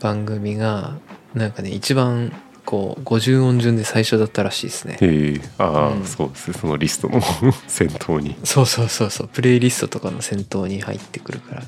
[0.00, 0.98] 番組が
[1.34, 2.32] なんかね一番
[2.64, 4.98] こう50音順で最初だったらしいですね。
[5.00, 5.40] へえ。
[5.56, 6.04] ああ、うん。
[6.04, 6.58] そうですね。
[6.60, 7.22] そのリストの
[7.66, 8.36] 先頭に。
[8.44, 9.28] そうそうそうそう。
[9.28, 11.62] プレイリストとかの先頭に入ってくるから。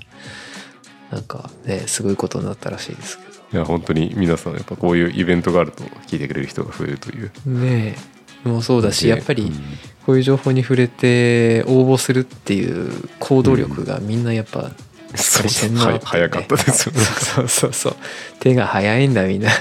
[1.10, 7.30] なんかねすごいことになったらしいですけいや本当に皆さんやっぱこういうイベントがあると聞いてくれる人が増えるという。
[7.46, 7.96] どね
[8.44, 8.48] え。
[8.48, 9.50] もうそうだしでやっぱりうん。
[10.06, 14.70] こういう情報に触れて応募するっていう行動力がみんなやっぱ
[15.14, 15.98] してん早
[16.30, 17.00] かったですよね。
[17.00, 17.96] そうそうそう。
[18.40, 19.50] 手が早いんだみんな。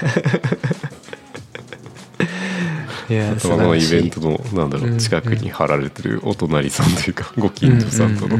[3.08, 8.38] いやあとはあのイベントののなんだろう近くに貼られてるお隣さんというかご近所さんとの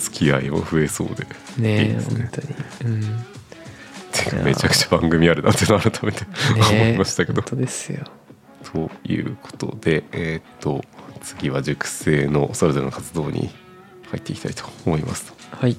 [0.00, 1.24] 付き合いも増えそうで。
[1.58, 2.04] ねえね。
[2.08, 2.48] 本当に。
[2.84, 3.24] うん
[4.14, 6.24] てかめちゃくちゃ番組あるなって改めて
[6.72, 7.42] 思いましたけど。
[7.42, 8.04] 本当ですよ。
[8.72, 10.82] ということでえーっと
[11.22, 13.50] 次は塾生のそれぞれの活動に
[14.10, 15.76] 入っていきたいと思いますはい。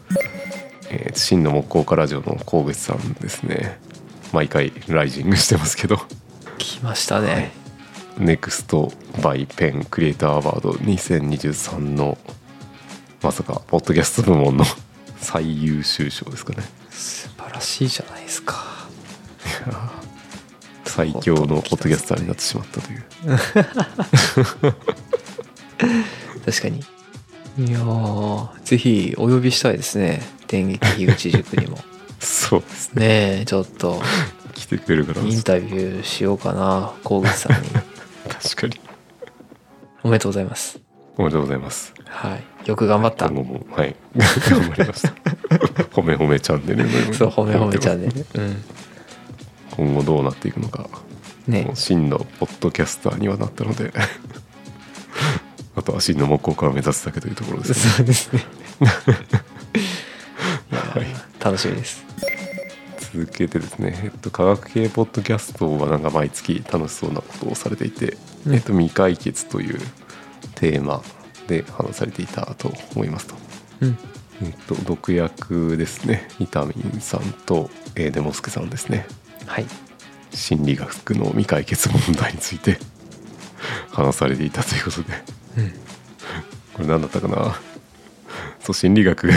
[0.90, 3.80] えー真の木工家ラジオの神口さんですね。
[4.34, 5.98] 毎回ライジングしてますけど。
[6.58, 7.52] 来ましたね、
[8.18, 12.18] ネクストバイペンクリエイターアワード2023の
[13.22, 14.66] まさかポッドキャスト部門の
[15.18, 16.64] 最優秀賞ですかね
[16.96, 18.64] 素晴らしいじゃないですか。
[20.86, 23.06] 最強のポッドキャスターになってしまったという。
[26.46, 26.80] 確かに。
[27.58, 30.22] いやーぜひお呼びしたいですね。
[30.48, 31.78] 電撃樋口塾にも。
[32.20, 33.08] そうですね。
[33.08, 34.02] ねえちょっと。
[34.54, 37.70] 来てくれるからインタビューしようかな 河口さんに。
[38.30, 38.80] 確かに。
[40.04, 40.85] おめでとうございます
[41.18, 41.94] おめでとうございます。
[42.06, 42.44] はい。
[42.68, 43.30] よく頑張った。
[43.30, 43.96] 今後もはい。
[44.50, 45.10] 頑張りました。
[45.96, 48.64] 褒め褒めチャンネルそう褒め褒めチャンネルうん。
[49.72, 50.90] 今後どうなっていくのか。
[51.48, 51.72] ね。
[51.74, 53.94] 真のポッドキャスターにはなったので。
[55.78, 57.94] あとは真の木工家を目指すだけというところですね。
[57.98, 58.44] そうですね。
[60.72, 61.06] はい。
[61.40, 62.04] 楽しみです。
[63.14, 69.80] 続けてですね、えっと、科学系ポッドキャストはなんか毎月楽しそうなことをされていて、うんえっと、未解決という
[70.56, 71.04] テーマ
[71.48, 73.36] で話されていたと思いますと。
[73.82, 73.98] うん。
[74.42, 79.06] えっと、毒薬ですね、伊丹さんと、えーデモスケさんですね、
[79.46, 79.66] はい。
[80.34, 82.78] 心理学の未解決問題について
[83.92, 85.14] 話されていたということで、
[85.58, 85.70] うん。
[86.74, 87.56] これ何だったかな？
[88.60, 89.30] そう心理学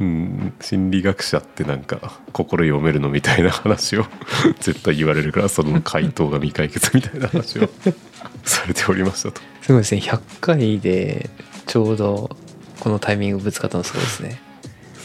[0.00, 0.52] うん。
[0.60, 4.06] 心理学者ってなんか心読めるのみたいな話を
[4.60, 7.68] 絶対言われるからその回答が未解決みたいな話を
[8.44, 9.40] されておりましたと。
[9.62, 10.00] すごいですね。
[10.00, 11.30] 100回で
[11.66, 12.36] ちょうど
[12.80, 14.40] このタイミングぶつかったのすごいですね。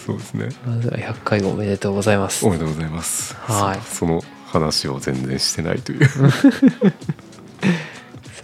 [0.05, 0.49] そうですね。
[0.65, 2.45] まずは100回おめでとうございます。
[2.45, 3.35] おめでとうございます。
[3.35, 3.79] はい。
[3.85, 6.07] そその話を全然してないという。
[6.07, 6.31] 素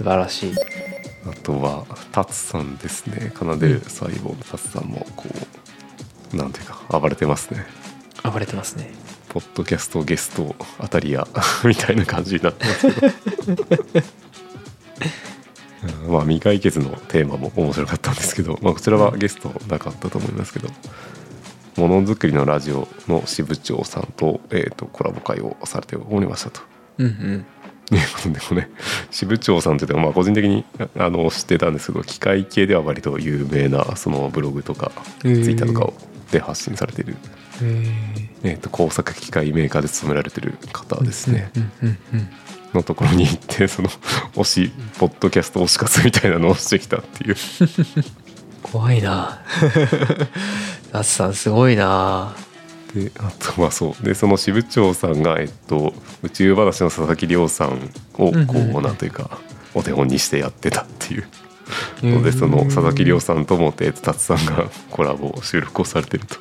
[0.04, 0.56] 晴らしい。
[1.26, 3.32] あとはタツさんですね。
[3.38, 5.38] 奏でる細胞のタツさんもこう
[6.34, 7.66] なんていうか暴れてますね。
[8.24, 8.92] 暴れてますね。
[9.30, 11.28] ポッドキャストゲスト当たり屋
[11.66, 13.08] みたいな感じになってますけど。
[16.06, 20.70] うんまあ未解決のテーマも面白かったんですけど、まあ、こちらはゲストなかったと思いますけど。
[21.76, 26.62] ものづくりのラジオの支部長さんと,、えー、とコラボ会をされておりましたと。
[27.00, 27.46] うんうん。
[27.86, 28.70] ということでもね
[29.12, 30.64] 支部長さんというのはまあ個人的に
[30.98, 34.92] あの知ってたんですけど機械系では割と有名なそのブログとか
[35.22, 35.94] ツイッターとかを
[36.34, 37.16] で発信されている、
[37.62, 37.84] へ
[38.44, 41.52] えー、と工作機械メーカーで勤められてる方えですね、
[42.74, 43.90] のところに行って その
[44.36, 47.36] 推しポッドキャスト推し活みたいなのをしてきたっていう。
[48.64, 49.42] 怖いな。
[50.92, 52.34] ナツさんすごいな。
[52.96, 54.06] であとはそう。
[54.06, 55.94] でその支部長さんが、えっと、
[56.24, 58.50] 宇宙話の佐々木亮さんをこうんうん。
[58.74, 59.38] ううんなんというか
[59.74, 61.28] お手本にしてやってたっていう
[62.04, 66.36] のでその佐々木亮さんともえっと達さんがコラボ収録をされてると。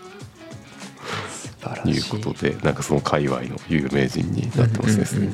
[1.87, 1.90] い。
[1.90, 5.33] いうことでなんかその界隈の有名人になってますね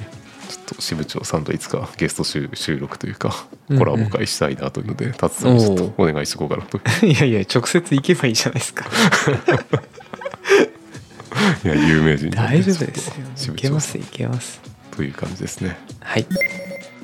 [0.49, 3.35] ちょっと支部長さんといつかゲスト収収録というか
[3.69, 3.83] うんうん。
[3.83, 8.87] コラボ会したいなというので達さんにちょっとお願いしとこうかなと いやいや直接行けばいいじゃないですか。
[11.65, 13.55] いや有名人大丈夫ですよ。
[13.55, 14.61] いけますいけます。
[14.97, 15.79] という感じですね。
[16.01, 16.27] はい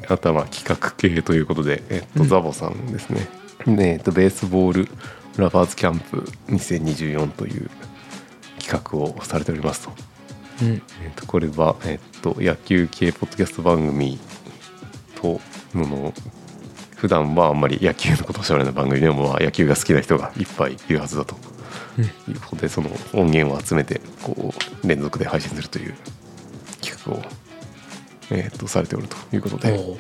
[0.09, 2.29] あとはまあ企画系ということで、えっとうん。
[2.29, 3.27] ザボさんですね。
[3.67, 4.89] で、えっとベースボール
[5.37, 7.71] ラバーズキャンプ2024という
[8.59, 9.93] 企画をされておりますと,、
[10.63, 10.83] うん。
[11.03, 14.19] えっとこれは、えっと野球系ポッドキャスト番組
[15.17, 15.41] と
[15.75, 16.15] のの
[16.97, 21.37] 普段はあんまり野球のことをしゃべらない番組でもまあ野球が好きな人がいっぱいいるはずだと。
[21.99, 22.05] うん。
[22.05, 25.95] いうことでその音源を集めてこう連続で配信するという
[26.81, 27.23] 企画を、
[28.31, 29.97] えー、とされておるということで隠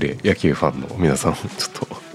[0.00, 2.08] れ野球ファンの皆さんちょっと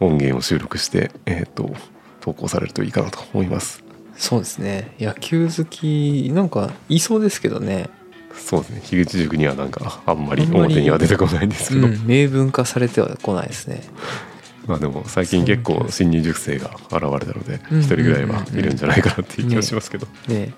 [0.00, 1.74] 音源を収録して、えー、と
[2.20, 3.84] 投稿されるといいかなと思います。
[4.16, 4.94] そうですね。
[5.00, 7.90] 野球好きなんかいそうですけどね。
[8.34, 8.80] そうですね。
[8.84, 13.82] 樋口塾にはなんかあんまり表には出てこないんですけど、うん明文化されてはこないですね。
[14.66, 20.54] まあでも最近結構新入塾生が現れたのでうん一人ぐらいはいるんじゃないかなっていう気がしますけど、ね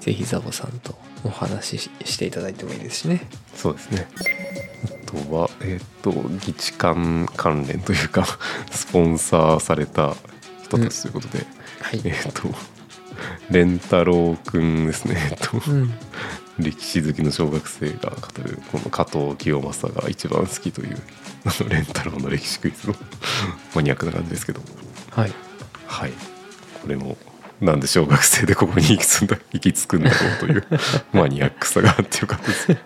[0.00, 4.08] ぜひザボさんとお話ししていただいてもいいですしねそうですね。
[4.84, 8.24] あとは、えっ、と、議事館関連というか、
[8.70, 10.14] スポンサーされた
[10.62, 11.46] 人たちということで、
[11.82, 12.42] はいえっ、と、
[13.50, 15.16] レンタロウくんですね。
[15.30, 15.92] えっと、うん
[16.58, 20.96] 歴史好きの小学生が語る、この加藤清正が一番好きという、
[21.44, 22.94] あのレンタロウの歴史クイズの
[23.74, 24.60] マニアックな感じですけど、
[25.10, 25.32] はい
[25.86, 26.12] はい。
[26.82, 27.16] これも、
[27.60, 30.64] なんで小学生でここに行き着んだ行き着くんだろうという
[31.12, 32.76] マニアックさがあってよかったです。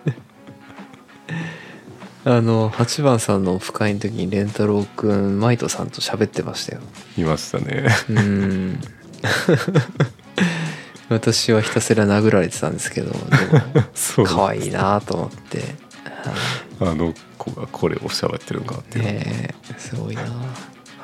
[2.27, 6.81] あの8番さんのオフ会の時にレンタロウくんマイトさんと喋ってましたよ。
[7.17, 7.85] いましたね。
[8.09, 8.81] うん。
[11.07, 13.17] 私はひたすら殴られてたんですけどで
[14.17, 15.59] も可愛いなと思って。
[16.79, 20.23] はあの子がこれを喋ってるのかっていうねえすごいな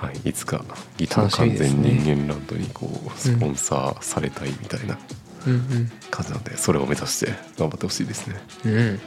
[0.06, 0.64] はい、いつか
[0.98, 4.98] ギター完全人間ランドにこうスポンサーされたいみたいな
[5.48, 8.36] うん感じなんで、それを目指して頑張ってほしいですね。
[8.66, 8.78] うん。
[8.78, 9.00] うん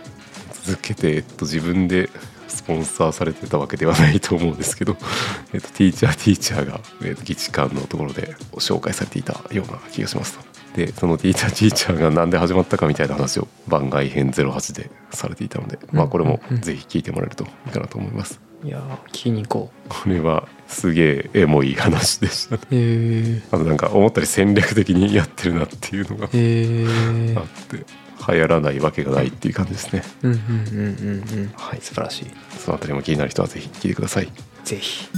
[0.64, 2.09] 続けて、えっと、自分で
[2.48, 4.96] スポンサーされてたわけではないと思うんですけど、
[5.52, 18.41] えっと、ティーチャーティーチャーが、えっと、議事館のところで紹介されていたような気がしますとでそのティーチャーティーチャーが何で始まったかみたいな話を番外編08でされていたので、まあこれもぜひ聞いてもらえるといいかなと思います。
[18.65, 22.63] いやー聞きに行ここれはすげえエモい話でしたね。
[22.73, 27.85] えあとなんか思ったより戦略的にやってるなっていうのがへえあって
[28.33, 30.03] 流行らないわけがないっていう感じですね。
[30.23, 31.53] うんうんうんうんうん。
[31.57, 32.31] はい素晴らしい。
[32.59, 34.33] そのあたりも気になる人はぜひ聞いてください。
[34.65, 35.09] ぜひ。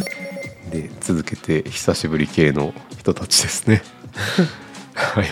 [0.70, 3.82] で続けて久しぶり系の人たちですね
[4.96, 5.26] はい。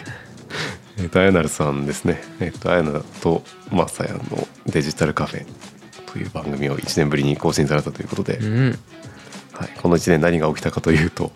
[0.98, 2.22] えっ、とあやなるさんですね。
[2.40, 4.20] えっ、とあやなとまさやの
[4.66, 5.46] デジタルカフェ
[6.12, 8.78] という番組を1年ぶりに更新されたということで、うん。
[9.52, 11.30] はい、この1年何が起きたかというと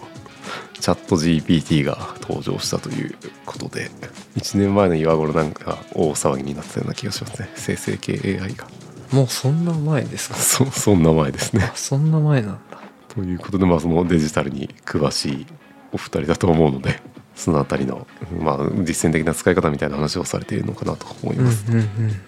[0.80, 3.14] チャット GPT が登場したという
[3.46, 3.90] ことで
[4.36, 7.48] 1年前の今頃なんか大騒ぎになってたような気がしますね。
[7.54, 8.66] 生成系 AI が。
[9.12, 10.36] もうそんな前ですか？
[10.36, 11.62] そそんな前ですね。
[11.64, 12.78] あそんな前なんだ。
[13.08, 15.46] ということでまあそのデジタルに詳しい
[15.92, 17.00] お二人だと思うので
[17.38, 18.05] そのあたりの、
[18.40, 21.79] まあ、実践的な使い方みたいな話をされているのかなと思いうんうんます、うん。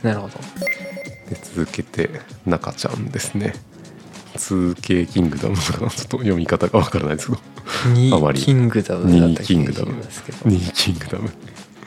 [0.02, 0.34] なるほど。
[1.28, 2.08] で続けて
[2.46, 3.54] 中ちゃんですね。
[4.36, 7.40] 2K キングダムとかちょっと読み方がわからないですけど。
[7.92, 8.40] ニあまり。
[8.40, 9.92] ーキングダムだった気がしキングダム。
[9.94, 11.30] ますけどニーキングダム。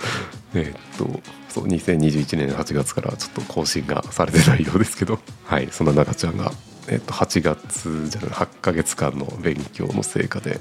[0.56, 5.18] えーっとそう2021年8月からちょっと更新がされてないようですけど。
[5.46, 6.52] はいそんな中ちゃんが、
[6.90, 10.60] えーっと8月じゃない8ヶ月間の勉強の成果で、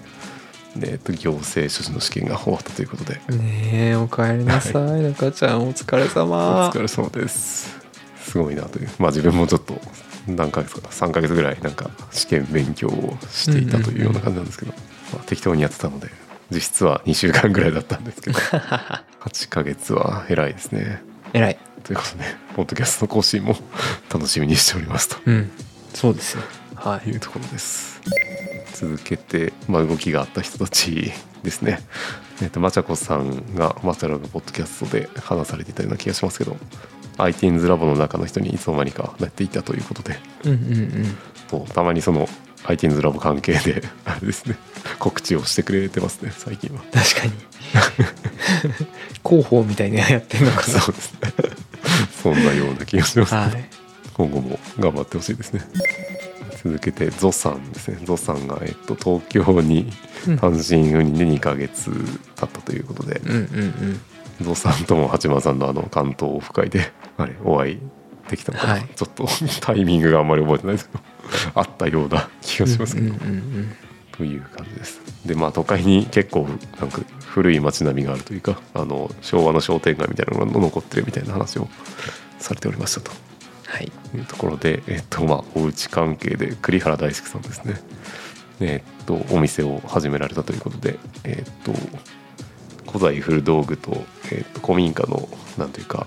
[0.76, 5.02] えーっと行政書士の試験が終わったということで、ねえおかえりなさい。
[5.02, 7.78] 中ちゃんお疲れお様疲れ様です。
[8.16, 8.88] すごいなという。
[8.98, 9.80] まあ自分もちょっと
[10.26, 14.72] 何ヶ月かな3ヶ月ぐらいなんか試験勉強をしていたというような感じなんですけど、
[15.12, 16.08] まあ、適当にやってたので
[16.50, 18.38] 実質は2週間ぐらいだったんですけど。
[18.38, 21.02] 8ヶ月は偉いですね。
[21.32, 21.58] 偉い。
[21.84, 22.24] ということで
[22.56, 23.56] ポッドキャストの更新も
[24.12, 25.16] 楽しみにしておりますと。
[25.26, 25.50] うん。
[25.94, 26.42] そうですよ
[26.82, 27.10] はい。
[27.10, 28.00] いうところです。
[28.74, 31.12] 続けて、まあ、動きがあった人たち
[31.44, 31.78] ですね。
[32.42, 36.56] えっ、とまちゃこさんがマチャラブポッドキャストで話されていたような気がしますけど
[37.18, 40.18] iTeens ラボの中の人にいつの間にかなっていたということで。
[40.44, 40.58] うんうん
[41.54, 41.66] うん。
[41.66, 42.28] たまにその
[42.64, 44.56] iTeens ラボ関係であれですね。
[44.98, 46.82] 告知をしてくれてますね最近は。
[46.92, 47.32] 確かに。
[49.24, 50.62] 広報みたいにやってんのかな。
[50.62, 51.20] そうですね。
[52.22, 53.82] そんなような気がします、はい。
[54.14, 55.62] 今後も頑張ってほしいですね
[56.64, 57.98] 続けてゾさんですね。
[58.04, 59.90] ゾさんが、えっと、東京に
[60.28, 60.38] うん。
[60.38, 60.58] 単身
[60.92, 63.38] 赴任で2ヶ月経ったということで、うんうん
[64.38, 64.44] うん。
[64.44, 67.78] ゾさんとも八幡さんのあの関東オフ会であれお会い
[68.28, 68.88] できたのかな、はい。
[68.94, 69.26] ちょっと
[69.60, 70.88] タイミングがあんまり覚えてないです。
[70.88, 71.02] けど
[71.54, 73.76] あったような気がしますけど、うんうんうん。
[74.12, 75.00] という感じです。
[75.26, 76.46] でまあ都会に結構
[76.80, 81.68] なんか古い街並みがあるというかあの昭和の商店街みたいなのが残ってるみたいな話を
[82.38, 83.10] されておりましたと
[83.72, 83.90] はい。
[84.10, 87.80] というところで、えっとまあ、おうち関係で栗原大輔さんですね、
[88.60, 91.72] えっとお店を始められたということで、えっと
[92.86, 96.06] 古代古道具と,、えっと古民家のなんというか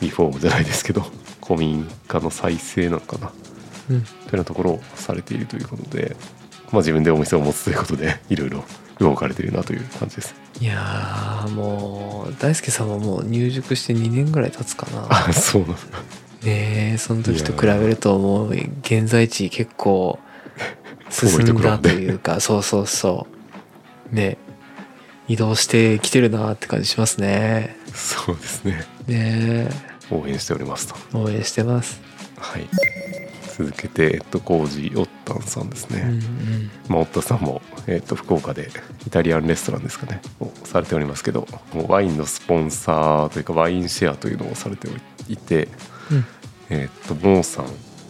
[0.00, 1.02] リフォームじゃないですけど
[1.46, 3.32] 古民家の再生なのかな。
[3.90, 4.02] うん。
[4.02, 6.16] というようなところをされているということで、
[6.72, 8.64] まあ、自分でお店を持つということでいろいろ
[8.98, 10.34] 動かれているなという感じです。
[10.58, 15.06] いやーもう大輔さんももう入塾して2年ぐらい経つかな。
[15.10, 15.78] あ そうなんだ
[16.44, 16.92] ね。
[16.94, 20.18] えその時と比べるともう現在地結構
[21.10, 23.26] 進んだというかそうそうそ
[24.12, 24.14] う。
[24.14, 24.38] ね。
[25.26, 27.76] 移動してきてるなって感じしますね。
[27.94, 28.84] そうですね。
[29.06, 29.68] ね。
[30.10, 30.96] 応援しておりますと。
[31.14, 32.00] え応援してます。
[32.38, 32.68] はい。
[33.56, 36.00] 続けて、えっと、コージオッタンさんですね。
[36.00, 36.70] うんうん。
[36.88, 38.68] まあ、オッタンさんも、えっと、福岡で
[39.06, 40.20] イタリアンレストランですかね。
[40.40, 44.88] をされておりますけどもうワインのスポンサーというかワインシェアというのをされて
[45.28, 45.68] いて、
[46.10, 46.26] うん
[46.70, 47.66] えっとモーさん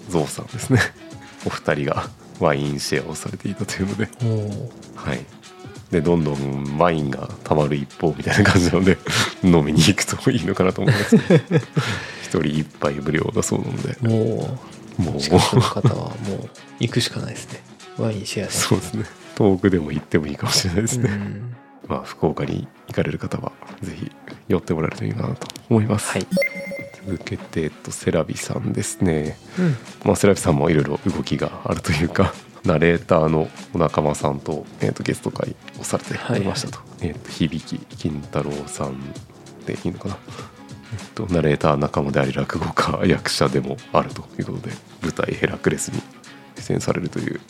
[0.08, 0.80] ゾウさんですね。
[1.46, 2.08] お二人が
[2.40, 4.08] ワインシェアをされていたというので。
[4.96, 5.24] はい。
[5.90, 8.98] でどんどんワインがたまる一方みたいな感じなので
[9.44, 11.14] 飲みに行くといいのかなと思います
[12.24, 13.96] 一人一杯無料だそうなので。
[14.00, 14.58] も
[14.96, 15.16] もう。
[15.16, 16.50] う近くの方はもう
[16.80, 17.62] 行くしかないですね。
[17.98, 19.04] ワインシェアしてそうですね。
[19.34, 21.54] 遠くでも行ってもいいかもしれないですね、うん。
[21.88, 23.52] まあ福岡に行かれる方は
[23.82, 24.10] ぜひ
[24.48, 26.26] 寄ってもらえるといいかなと思います、はい、
[27.06, 29.36] 続けて、えっと、セラビさんですね。
[29.58, 32.32] うん、まあセラビさんもいろいろ動きがあるというか
[32.64, 38.98] ナレーターのお仲間さんと,、えっとゲスト会をされておりましたと,、えっと響金太郎さん
[39.66, 40.16] でいいのかな。
[40.92, 46.00] えっと、ナレーター仲間であり落語家役者でもあるということで舞台「ヘラクレス」に
[46.56, 47.40] 出演されるという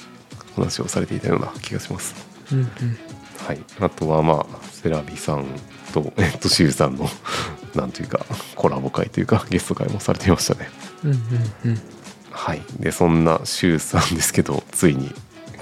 [0.57, 2.15] 話をされていたような気がします。
[2.53, 5.47] うんうんはい、あとはまあセラビさん
[5.93, 7.09] と、えっと、シュウさんの
[7.75, 8.25] なんというか
[8.55, 10.71] コラボ会というかゲスト会もされていましたね。
[11.05, 11.19] うんうん
[11.65, 11.83] うん。
[12.31, 15.15] はい、でそんなシュウさんですけどついに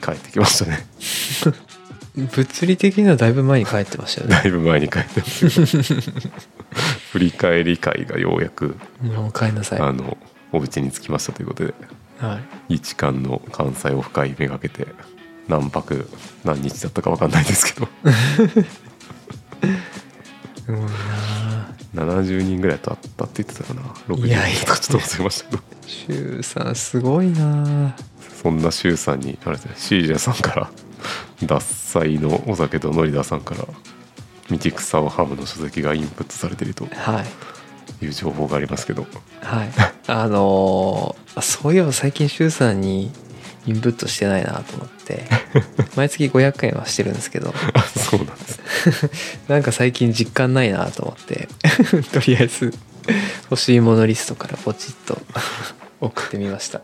[0.03, 0.87] 帰ってきましたね。
[2.15, 4.37] 物理的にはだいぶ前に帰ってましたよね。
[4.37, 6.27] だいぶ前に帰ってますけど
[7.13, 9.81] 振り返り会がようやくもう帰んなさい。
[9.81, 10.17] あの
[10.53, 11.75] お家に着きましたということで
[12.19, 12.75] はい。
[12.75, 14.87] 一貫の関西オフ会めがけて
[15.49, 16.09] 何泊
[16.45, 17.89] 何日だったか分かんないですけど。
[20.67, 20.81] すごい
[21.95, 23.83] な70人ぐらいと会ったって言ってたかな。
[24.09, 25.51] 60いやいや人とかちょっと忘れました。
[25.51, 27.95] けどシュウさんすごいな。
[28.43, 29.73] そんなシュウさんにあれですね。
[29.77, 30.71] シージャさんから
[31.41, 33.67] 獺祭のお酒とノリダさんから
[34.57, 37.23] 道草をハムの書籍がインプットされているとは
[38.01, 38.05] い。
[38.05, 39.07] いう情報がありますけど。
[39.43, 39.71] はい。
[40.07, 43.11] あのーあそういえば最近シュウさんに
[43.67, 45.25] インプットしてないなと思って。
[45.97, 47.55] 毎月500円はしてるんですけど。
[47.75, 48.61] あそうなんです
[49.49, 51.49] なんか最近実感ないなと思って。
[52.13, 52.73] とりあえず
[53.51, 55.21] 欲しいものリストからポチッと
[56.01, 56.83] 送ってみました。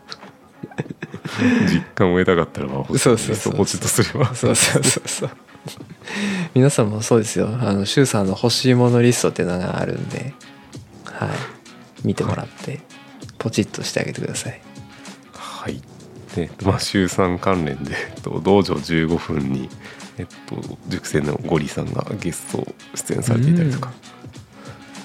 [1.69, 4.33] 実感を得たかったらまあそうそうそうポチッとすれば。
[4.33, 5.29] そうそうそうそう。
[6.53, 7.49] 皆さんもそうですよ。
[7.61, 10.33] あのシュウさんの欲しいものリストっていうのがあるんで
[11.03, 11.29] はい。
[12.03, 12.79] 見てもらって
[13.37, 14.61] ポチッとしてあげてください。
[15.33, 15.81] はい
[16.35, 19.69] でまあ週3関連で、えっと、道場15分に、
[20.17, 23.91] えっと、塾生のゴリさんがゲスト出演されていたりとか、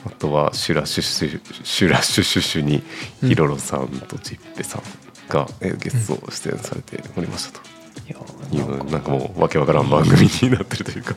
[0.06, 2.82] あとはシュラシュシュシュラシュシュシュに
[3.22, 3.28] うん。
[3.28, 4.82] ヒロロさんとチッペさん
[5.28, 7.64] が、えゲスト出演されておりましたと。
[8.06, 11.14] いやいう、なんかもうわけわからん番組になってるというか。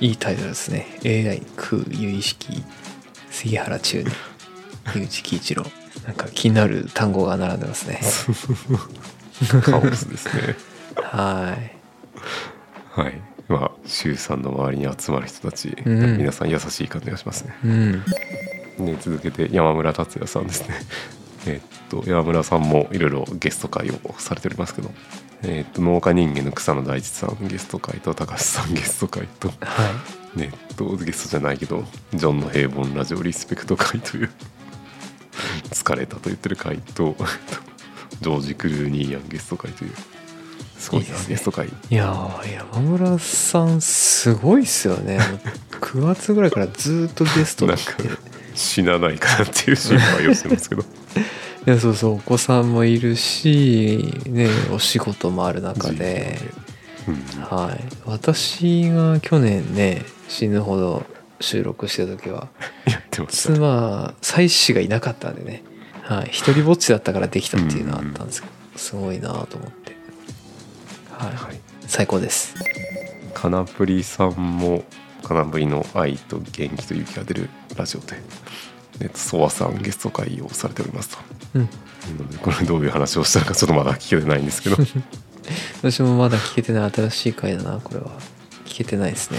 [0.00, 0.86] いいタイトルですね。
[1.04, 2.62] AI 空有意識
[3.30, 4.04] 杉原中
[4.94, 5.64] 二 井内喜一郎。
[6.06, 8.00] なんか気になる単語が並んでますね
[9.62, 10.56] カオスですね。
[10.96, 13.00] はい。
[13.00, 13.20] はい。
[13.48, 16.18] まあ週3の周りに集まる人たち、うん。
[16.18, 17.54] 皆さん優しい感じがしますね。
[17.64, 17.92] うん。
[18.78, 20.74] ね、続けて山村達也さんですね。
[21.46, 24.90] えっと山村さんもいろいろゲスト会をされておりますけど、
[25.42, 29.54] えっと農家人間の草野大地さんゲスト会と高橋さんゲスト会と、は
[30.34, 34.30] ね、えっとゲストじゃないけどジョンの平凡ラジオリスペクト会という
[35.70, 37.16] 疲れたと言ってる会と
[38.24, 39.90] ジョージ・クルーニーヤンゲスト会という。
[40.78, 41.34] すごいですね。
[41.34, 41.66] ゲスト会。
[41.66, 45.18] いいやー山村さんすごいっすよね。
[45.70, 48.08] 9月ぐらいからずっとゲストなんかで
[48.54, 50.82] 死なないかなっていう心配をしてますけど。
[51.66, 56.40] いやそうそうお子さんもいるしねお仕事もある中で、
[57.06, 57.42] うん。
[57.42, 57.84] はい。
[58.06, 61.04] 私が去年ね死ぬほど
[61.40, 62.48] 収録してた時は
[63.28, 65.62] 妻妻子がいなかったんでね
[66.04, 66.28] はい。
[66.30, 69.96] 一人ぼっちだったからできたっていうのはあったんですけどすごいなと思って。
[71.10, 71.60] はい、はい。
[71.86, 72.54] 最高です。
[73.32, 74.84] カナプリさんも
[75.22, 78.16] カナプリの愛と元気と勇気が出るラジオで
[79.00, 81.18] えっと、ソワさんゲスト会をされておりますと。
[81.54, 81.68] うん。
[82.42, 84.76] これどういう話をしたのかちょっとまだ聞けてないんですけど。
[85.82, 88.06] 私もまだ聞けてない新しい回だなこれは
[88.66, 89.38] 聞けてないですね。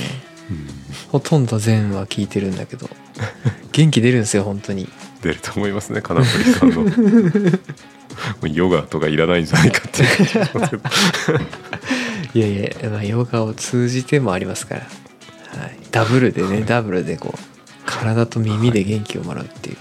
[0.50, 0.68] うん。
[1.12, 2.90] ほとんど全話聞いてるんだけど。
[3.72, 4.90] 元気出るんですよ本当に
[5.26, 6.84] 出ると思いますね金森さんの。
[6.84, 6.90] も
[8.44, 10.04] うヨガとかいらないんじゃないかって
[12.38, 14.82] いやいや、まあ、ヨガを通じてもありますから、
[15.62, 17.40] はい、ダブルでね、ダブルでこう
[17.86, 19.78] 体と耳で元気をもらうっていう、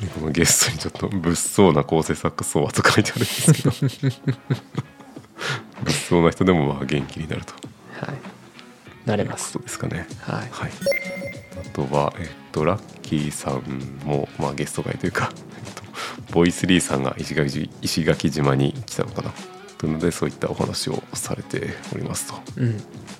[0.00, 3.70] でこのゲストにちょっと物騒な構成作ソワと書いてあるんですけど。
[5.84, 7.54] 物騒な人でもまあ元気になると。
[8.04, 8.16] はい、
[9.06, 9.52] なれます。
[9.52, 10.08] そうですかね。
[10.20, 10.48] はい。
[10.50, 10.70] はい。
[11.64, 12.26] あとはえっ
[12.58, 13.62] とラッキーさん
[14.04, 15.32] もまあゲスト会というか、
[15.64, 15.82] えっと、
[16.32, 19.32] ボイスリーさんが石垣石垣島に来たのかな。
[19.78, 22.34] というのでそういったお話をされておりますと。
[22.56, 22.68] うん。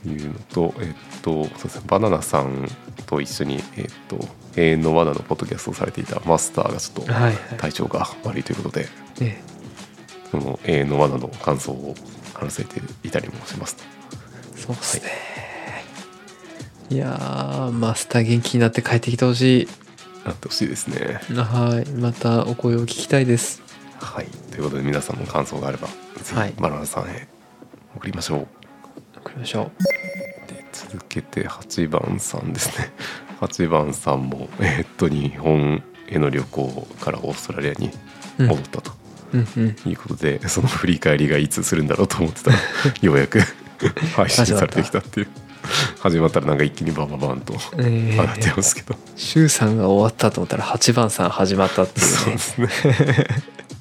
[0.07, 2.69] いうのと、えっと、そうですね、バナナさん
[3.07, 7.35] と一緒に、えっと、永遠の罠のポッドキャストをされていたマスターがちょっとはいはい。
[7.59, 8.89] 体調が悪いということで、
[9.21, 9.41] ね
[10.33, 11.95] その永遠の罠の感想を
[12.35, 13.85] 話せていたりもしますと。
[14.57, 15.28] そうっすね、い、
[16.97, 19.69] やーマスター元気になって帰ってきてほし
[20.25, 21.21] なってほしいですね。
[21.31, 23.63] いはいまたお声を聞きたいです
[23.99, 24.27] はい。
[24.51, 25.89] ということで皆さんの感想があれば、
[26.23, 27.29] ぜはいひバナナさんへ
[27.97, 28.47] 送りましょう。
[29.19, 29.71] 送りましょ
[30.47, 32.91] で続けて8番さんですね。
[33.41, 37.91] 8番さんも、えっと、日本への旅行からオーストラリアに
[38.39, 38.93] ううん戻ったと。
[39.35, 42.57] うんうんいうことでその振り返りがいつするんだろうと思ってたら
[43.03, 43.41] ようやく
[44.17, 45.29] 配信されてきたっていう
[46.01, 52.07] 始まったらなんか一気にバンバンバンとえ上がってー、ますけど、シュウさんが終わったと思ったら8番さん始まったっていう。
[52.07, 52.69] そうねですね。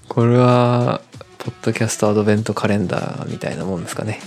[0.09, 1.01] これは
[1.37, 4.19] ポッドキャストアドベントカレンダーみたいなもんですかね。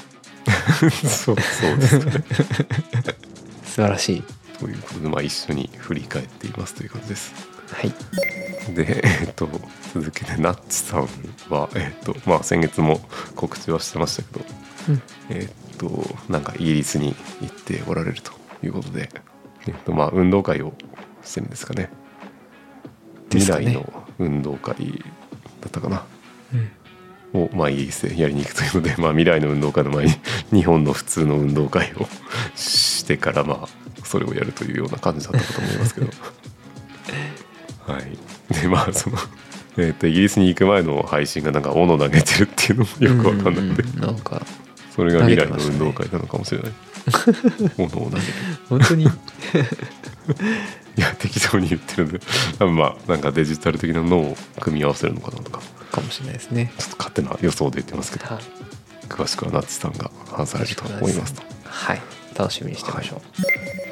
[1.04, 2.12] そうそうですね。
[3.64, 4.22] 素晴らしい。
[4.58, 7.32] ということでまあ一緒に振り返っていますという感じです。
[7.72, 7.92] はい。
[8.74, 9.48] でえっと
[9.94, 11.08] 続けてナッチさん
[11.48, 13.00] はえっとまあ先月も
[13.34, 14.44] 告知はしてましたけど
[14.88, 15.02] うん。
[15.30, 18.32] えっとなんかイギリスに行っておられると
[18.64, 19.08] いうことで
[19.66, 20.72] えっとまあ運動会を
[21.22, 21.90] してるんですかね。
[23.30, 25.02] 未来の運動会
[25.60, 26.04] だったかな。
[26.52, 26.70] うん。
[27.32, 30.12] を、まあ、イギリスでやりに行くというので、まあ、未来の運動会の前に
[30.52, 32.06] 日本の普通の運動会を
[32.56, 36.08] してからまあそれをやるというような感じだったかと思いますけど。
[37.86, 38.18] はい。
[38.60, 39.18] でまあその
[39.76, 42.90] えっとイギリスに行く前の配信がなんか斧投げてるっていうのも
[43.22, 44.42] よくわかんなくて、ううなんか
[44.94, 46.72] それが未来の運動会なのかもしれない、
[47.78, 48.22] 斧を投げる
[48.68, 49.04] 本当に？
[50.96, 52.20] いや適当に言ってるんで。
[52.58, 55.60] 多 分まあなんかデジタル的なのを組み合わせるのかなとか。
[55.90, 56.72] かもしれないですね。
[56.78, 58.26] ちょっと勝手な予想で言ってますけど。
[58.26, 58.44] はい。
[59.08, 61.42] 詳しくはナッチさんが話されると思いますと。
[61.64, 62.02] はい。
[62.36, 63.20] 楽しみにしてましょ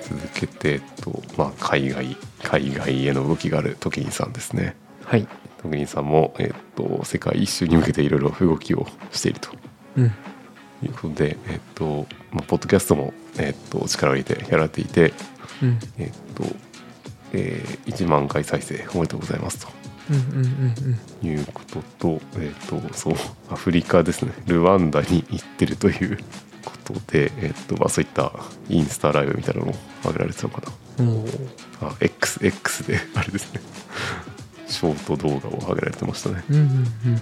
[0.03, 4.77] 続けて、えっとまあ、海外海外への動きがある時にさんですね。
[5.07, 5.27] うはい。
[5.63, 9.51] 時にさんも、えっと、世界一周に向けていろいろ動きをしていると。
[9.97, 10.13] うん
[10.83, 15.12] いうことで、えっとまあ、ポッドキャストも、えっと、力を入れてやられていて、
[15.62, 15.79] うん。
[15.99, 16.45] えっと
[17.33, 19.68] えー1万回再生おめでとうございますと。
[21.22, 23.14] いうことと,、えっとそう
[23.51, 24.33] アフリカですね。
[24.47, 26.18] ルワンダに行ってるという
[26.64, 28.33] ことで、えっとまあ、そういった
[28.70, 29.74] インスタライブみたいなのを
[30.05, 30.62] 上げられてたのか
[30.99, 31.05] な。
[31.05, 31.26] もう
[31.83, 33.61] あ XX であれですね。
[34.66, 36.43] ショート動画を上げられてましたね。
[36.51, 37.20] うんうんうん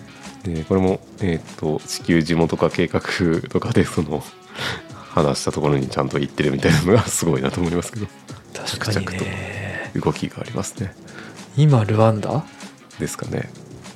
[0.55, 3.01] でこれも、えー、と地球地元化計画
[3.51, 4.23] とかでその
[5.11, 8.07] 話したところにちゃんと行ってるみたいなのが すごいなと思いますけど。
[8.55, 9.91] 確かにね。
[9.95, 10.95] 動きがありますね。
[11.57, 12.45] 今ルワンダ？
[12.99, 13.51] ですかね。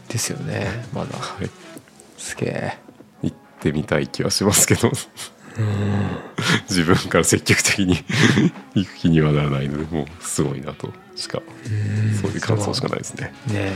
[0.08, 1.16] ですよねまだ。
[1.16, 1.50] はい。
[2.18, 2.78] すげえ。
[3.22, 4.90] 行ってみたい気はしますけど。
[5.58, 6.18] うん。
[6.68, 8.02] 自分から積極的に
[8.74, 11.40] 行く気にはならないのでもうすごいなとしか。
[12.20, 13.32] そういう感想しかないですね。
[13.46, 13.72] ね。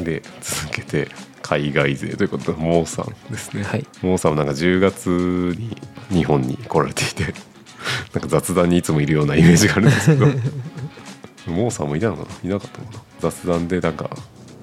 [0.00, 1.08] で続けて
[1.42, 3.86] 海外勢ということでモーさんですね、はい。
[4.02, 5.08] モーさんもなんか10月
[5.58, 5.76] に
[6.10, 7.34] 日本に来られていて
[8.14, 10.26] なんか雑談にいつもいるようなイメージがあるんですけど。
[11.46, 12.28] モーさんもいたのかな？
[12.44, 13.00] いなかったのかな？
[13.20, 14.10] 雑談でなんか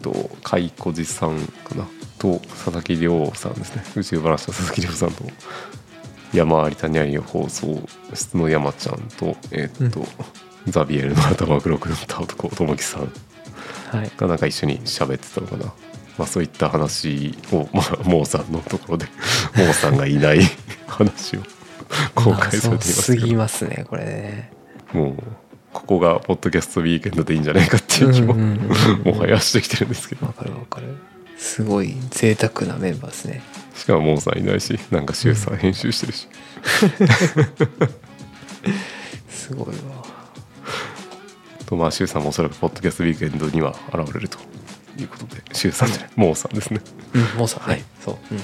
[0.01, 1.85] と海小路さんかな？
[2.19, 3.83] と佐々木亮さんですね。
[3.95, 5.23] 宇宙話の佐々木亮さんと
[6.33, 7.81] 山あり谷あり放送
[8.13, 10.05] 室の山ちゃんとえーっと、
[10.67, 13.11] ザビエルの頭黒くなった男友樹さん
[13.91, 14.11] はい。
[14.17, 15.73] がなんか一緒に喋ってたのかな、
[16.17, 19.05] まあ、そういった話を、まあ、モーさんのところで
[19.55, 20.39] モーさんがいない
[20.87, 21.43] 話を
[22.15, 23.27] 公開されていますすけど。
[23.27, 24.51] ぎますねこれね。
[24.93, 25.23] もう
[25.73, 30.25] ここがポッドキャストウィーケンドでいいんじゃないかっていう気ももはやしてきてるんですけど。
[30.25, 30.95] わかるわかる。
[31.37, 33.43] すごい贅沢なメンバーですね。
[33.75, 36.27] しかもモーさんいないしなんかシュウさん編集してるし、
[39.29, 39.73] すごいわ。
[41.67, 44.39] とまあ周さんもおそらくポッドキャストウィークエンドには現れると
[44.99, 46.81] いうことで周さんじゃないモーさんですね、
[47.13, 47.83] うんもうさはい。
[47.99, 48.17] そう。
[48.31, 48.37] うん。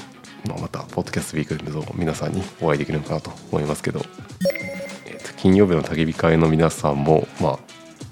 [0.50, 4.02] まあ、またポッドキャストウィークエンドの皆さんにお会いできるのかなと思いますけど、
[5.06, 7.60] えーと金曜日の焚き火会の皆さんもまあ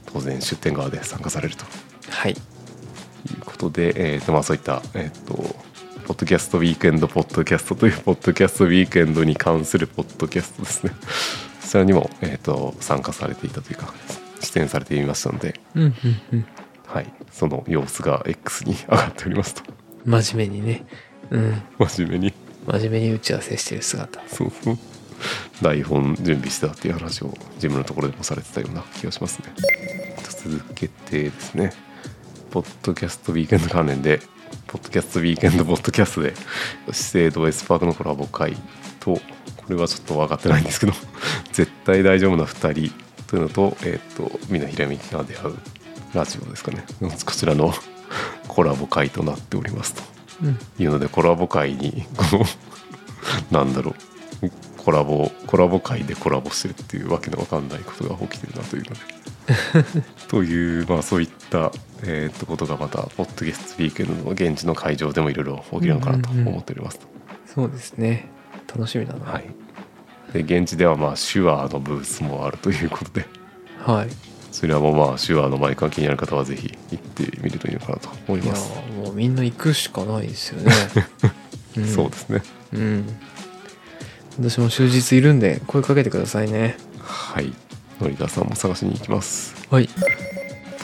[0.05, 1.65] 当然出店側で参加されると。
[2.09, 2.31] はい。
[2.31, 5.33] いうことで、えーとまあ、そういった、えー、と
[6.07, 10.93] ポッドキャストウィークエンドポッドキャストというポッドキャストウィークエンドに関するポッドキャストですね。
[11.61, 13.93] そちらにも、えー、と参加されていたというか
[14.41, 15.93] 出演されていましたので、うんうん
[16.33, 16.45] うん
[16.93, 19.63] はい、その様子が X に上がっておりますと。
[20.05, 20.85] 真面目にね。
[21.29, 21.61] うん。
[21.79, 22.33] 真面目に。
[22.67, 24.21] 真面目に打ち合わせしてる姿。
[24.27, 24.77] そうそう。
[25.61, 29.53] 台本準備してたっていう話を自分のところでもされてたような気がしますね。
[30.27, 31.71] 続けてですね。
[32.49, 34.19] ポッドキャストウィークエンド関連で
[34.67, 36.33] ポッドキャストウィークエンドポッドキャストで
[36.91, 38.57] 資生堂エスパークのコラボ会
[38.99, 39.21] とこ
[39.69, 40.93] れはちょっと分かってないんですけど
[41.53, 42.93] 絶対大丈夫な2人
[43.27, 45.57] というのとえっ、とみんなひらめきが出会う
[46.13, 46.83] ラジオですかね。
[47.25, 47.73] こちらの
[48.47, 50.03] コラボ会となっておりますと。
[50.43, 50.59] うん。
[50.79, 52.45] いうのでコラボ会にこの
[53.51, 53.95] なんだろう。
[54.77, 60.01] コラボコラボ会でコラボしてるっていうわけのわかんないことが起きてるなというので。
[60.27, 61.71] というまあそういった、
[62.03, 67.07] えー、とことがまたポッドキャストウィークエンドの現地の会場でもいろいろ起きるのかなと思っておりますと、
[67.53, 68.29] そうですね。
[68.67, 69.31] 楽しみだな。
[69.31, 69.45] はい。
[70.33, 73.25] で現地ではまあ手話のブースもあるということで。
[73.85, 80.71] はいそれはもうまあ手話のマイクが気になる方はぜひ行ってみるといいのかなと思いいやます、もうみんな行くしかないですよね、
[81.81, 81.87] ん。
[81.87, 82.43] そうですね。
[82.73, 83.17] うん。
[84.39, 86.77] 私も終日いるんで声かけてくださいね。
[86.99, 87.53] はい。
[87.99, 89.55] のりださんも探しに行きます。
[89.69, 89.89] はい。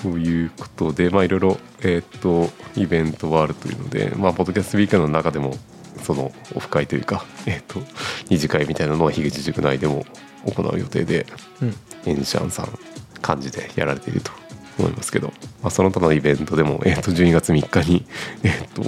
[0.04, 2.50] ということでまあいろいろえーっと
[2.80, 5.56] イベントはあるというのでまあポッドキャストウィークの中でも
[6.04, 7.82] そのオフ会というか えーっと
[8.30, 10.06] 二次会みたいなのは樋口塾内でも
[10.46, 11.26] 行う予定で
[11.62, 11.76] うん。
[12.06, 12.80] エンシャンさん
[13.26, 14.32] 幹事でやられていると
[14.80, 15.28] 思いますけど、
[15.62, 18.06] まあ、その他のイベントでも、えー、と12月3日に、
[18.44, 18.84] えー、と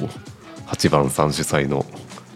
[0.67, 1.85] 8番さん主催の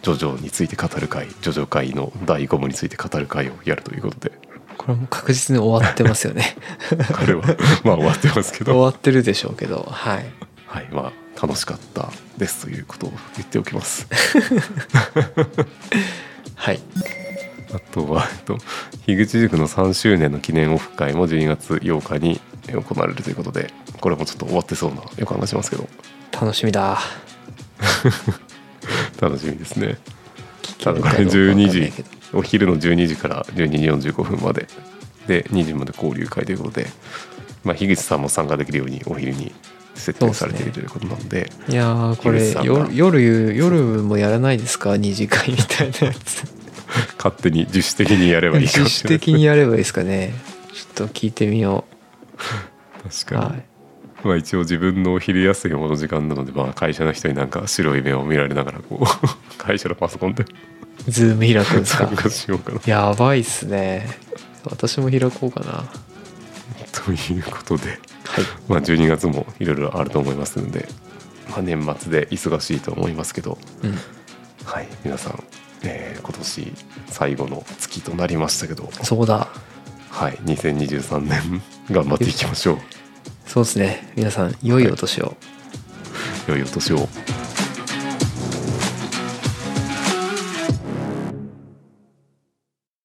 [0.02, 4.32] ジョジョについて語る会ジョジョ会の第5部について語る会をやるということで。
[4.76, 6.58] これはもう確実に終わってますよね。
[7.16, 7.44] これは
[7.84, 10.26] まあ終わってますけど、終わってるでしょうけどはい。
[10.66, 14.08] はいまあ、楽しかったですということを言っておきます。
[16.56, 16.82] はい
[17.74, 18.58] あとは、えっと、
[19.06, 22.40] 樋口塾の3周年の記念オフ会も12月8日に
[22.72, 25.88] 行われるということでこれもちょっと終わってそうな予感がしますけど。
[26.32, 27.00] 楽しみだ。
[29.20, 29.98] 楽しみですね。
[30.62, 34.68] 聞ただこれけるかどうかわかん12ない時お昼の12時から12時45分まで。
[35.28, 36.88] で2時まで交流会ということで、
[37.64, 39.54] まあ、樋口さんも参加できるようにお昼に
[39.96, 41.50] 設定されているということなんで。
[41.70, 44.98] いやーこれ夜夜夜もやらないですか？
[44.98, 46.44] 二次会みたいなやつ
[47.18, 50.34] 勝手に自主的にやればいいかも自主しれない的にやればいいですかね。
[50.74, 51.86] ちょっと聞いてみよ
[53.04, 53.64] 確かに、うはい。
[54.24, 59.28] まあ、一応自分のお昼休みもの時間なので、まあ、会社の人になんか白い目を見られながらこう
[59.58, 60.46] 会社のパソコンで。
[61.08, 62.08] ズーム開くんですか？
[62.08, 62.80] 参加しようかな。
[62.86, 64.08] やばいっすね。
[64.66, 65.72] 私も開こうかな。
[65.72, 65.86] は
[66.94, 67.96] ということで、い。
[68.68, 70.88] まあ、12月もいろいろあると思いますので、
[71.50, 74.00] まあ、年末で忙しいと思いますけど、うん。
[74.64, 75.44] はい、皆さん、
[75.84, 76.74] えー今年
[77.08, 79.48] 最後の月となりましたけど、そうだ。
[80.10, 81.62] はい、2023年
[81.92, 82.78] 頑張っていきましょう。
[83.46, 84.12] そうですね。
[84.16, 85.36] 皆さん良いお年を、
[86.48, 87.08] 良いお年を。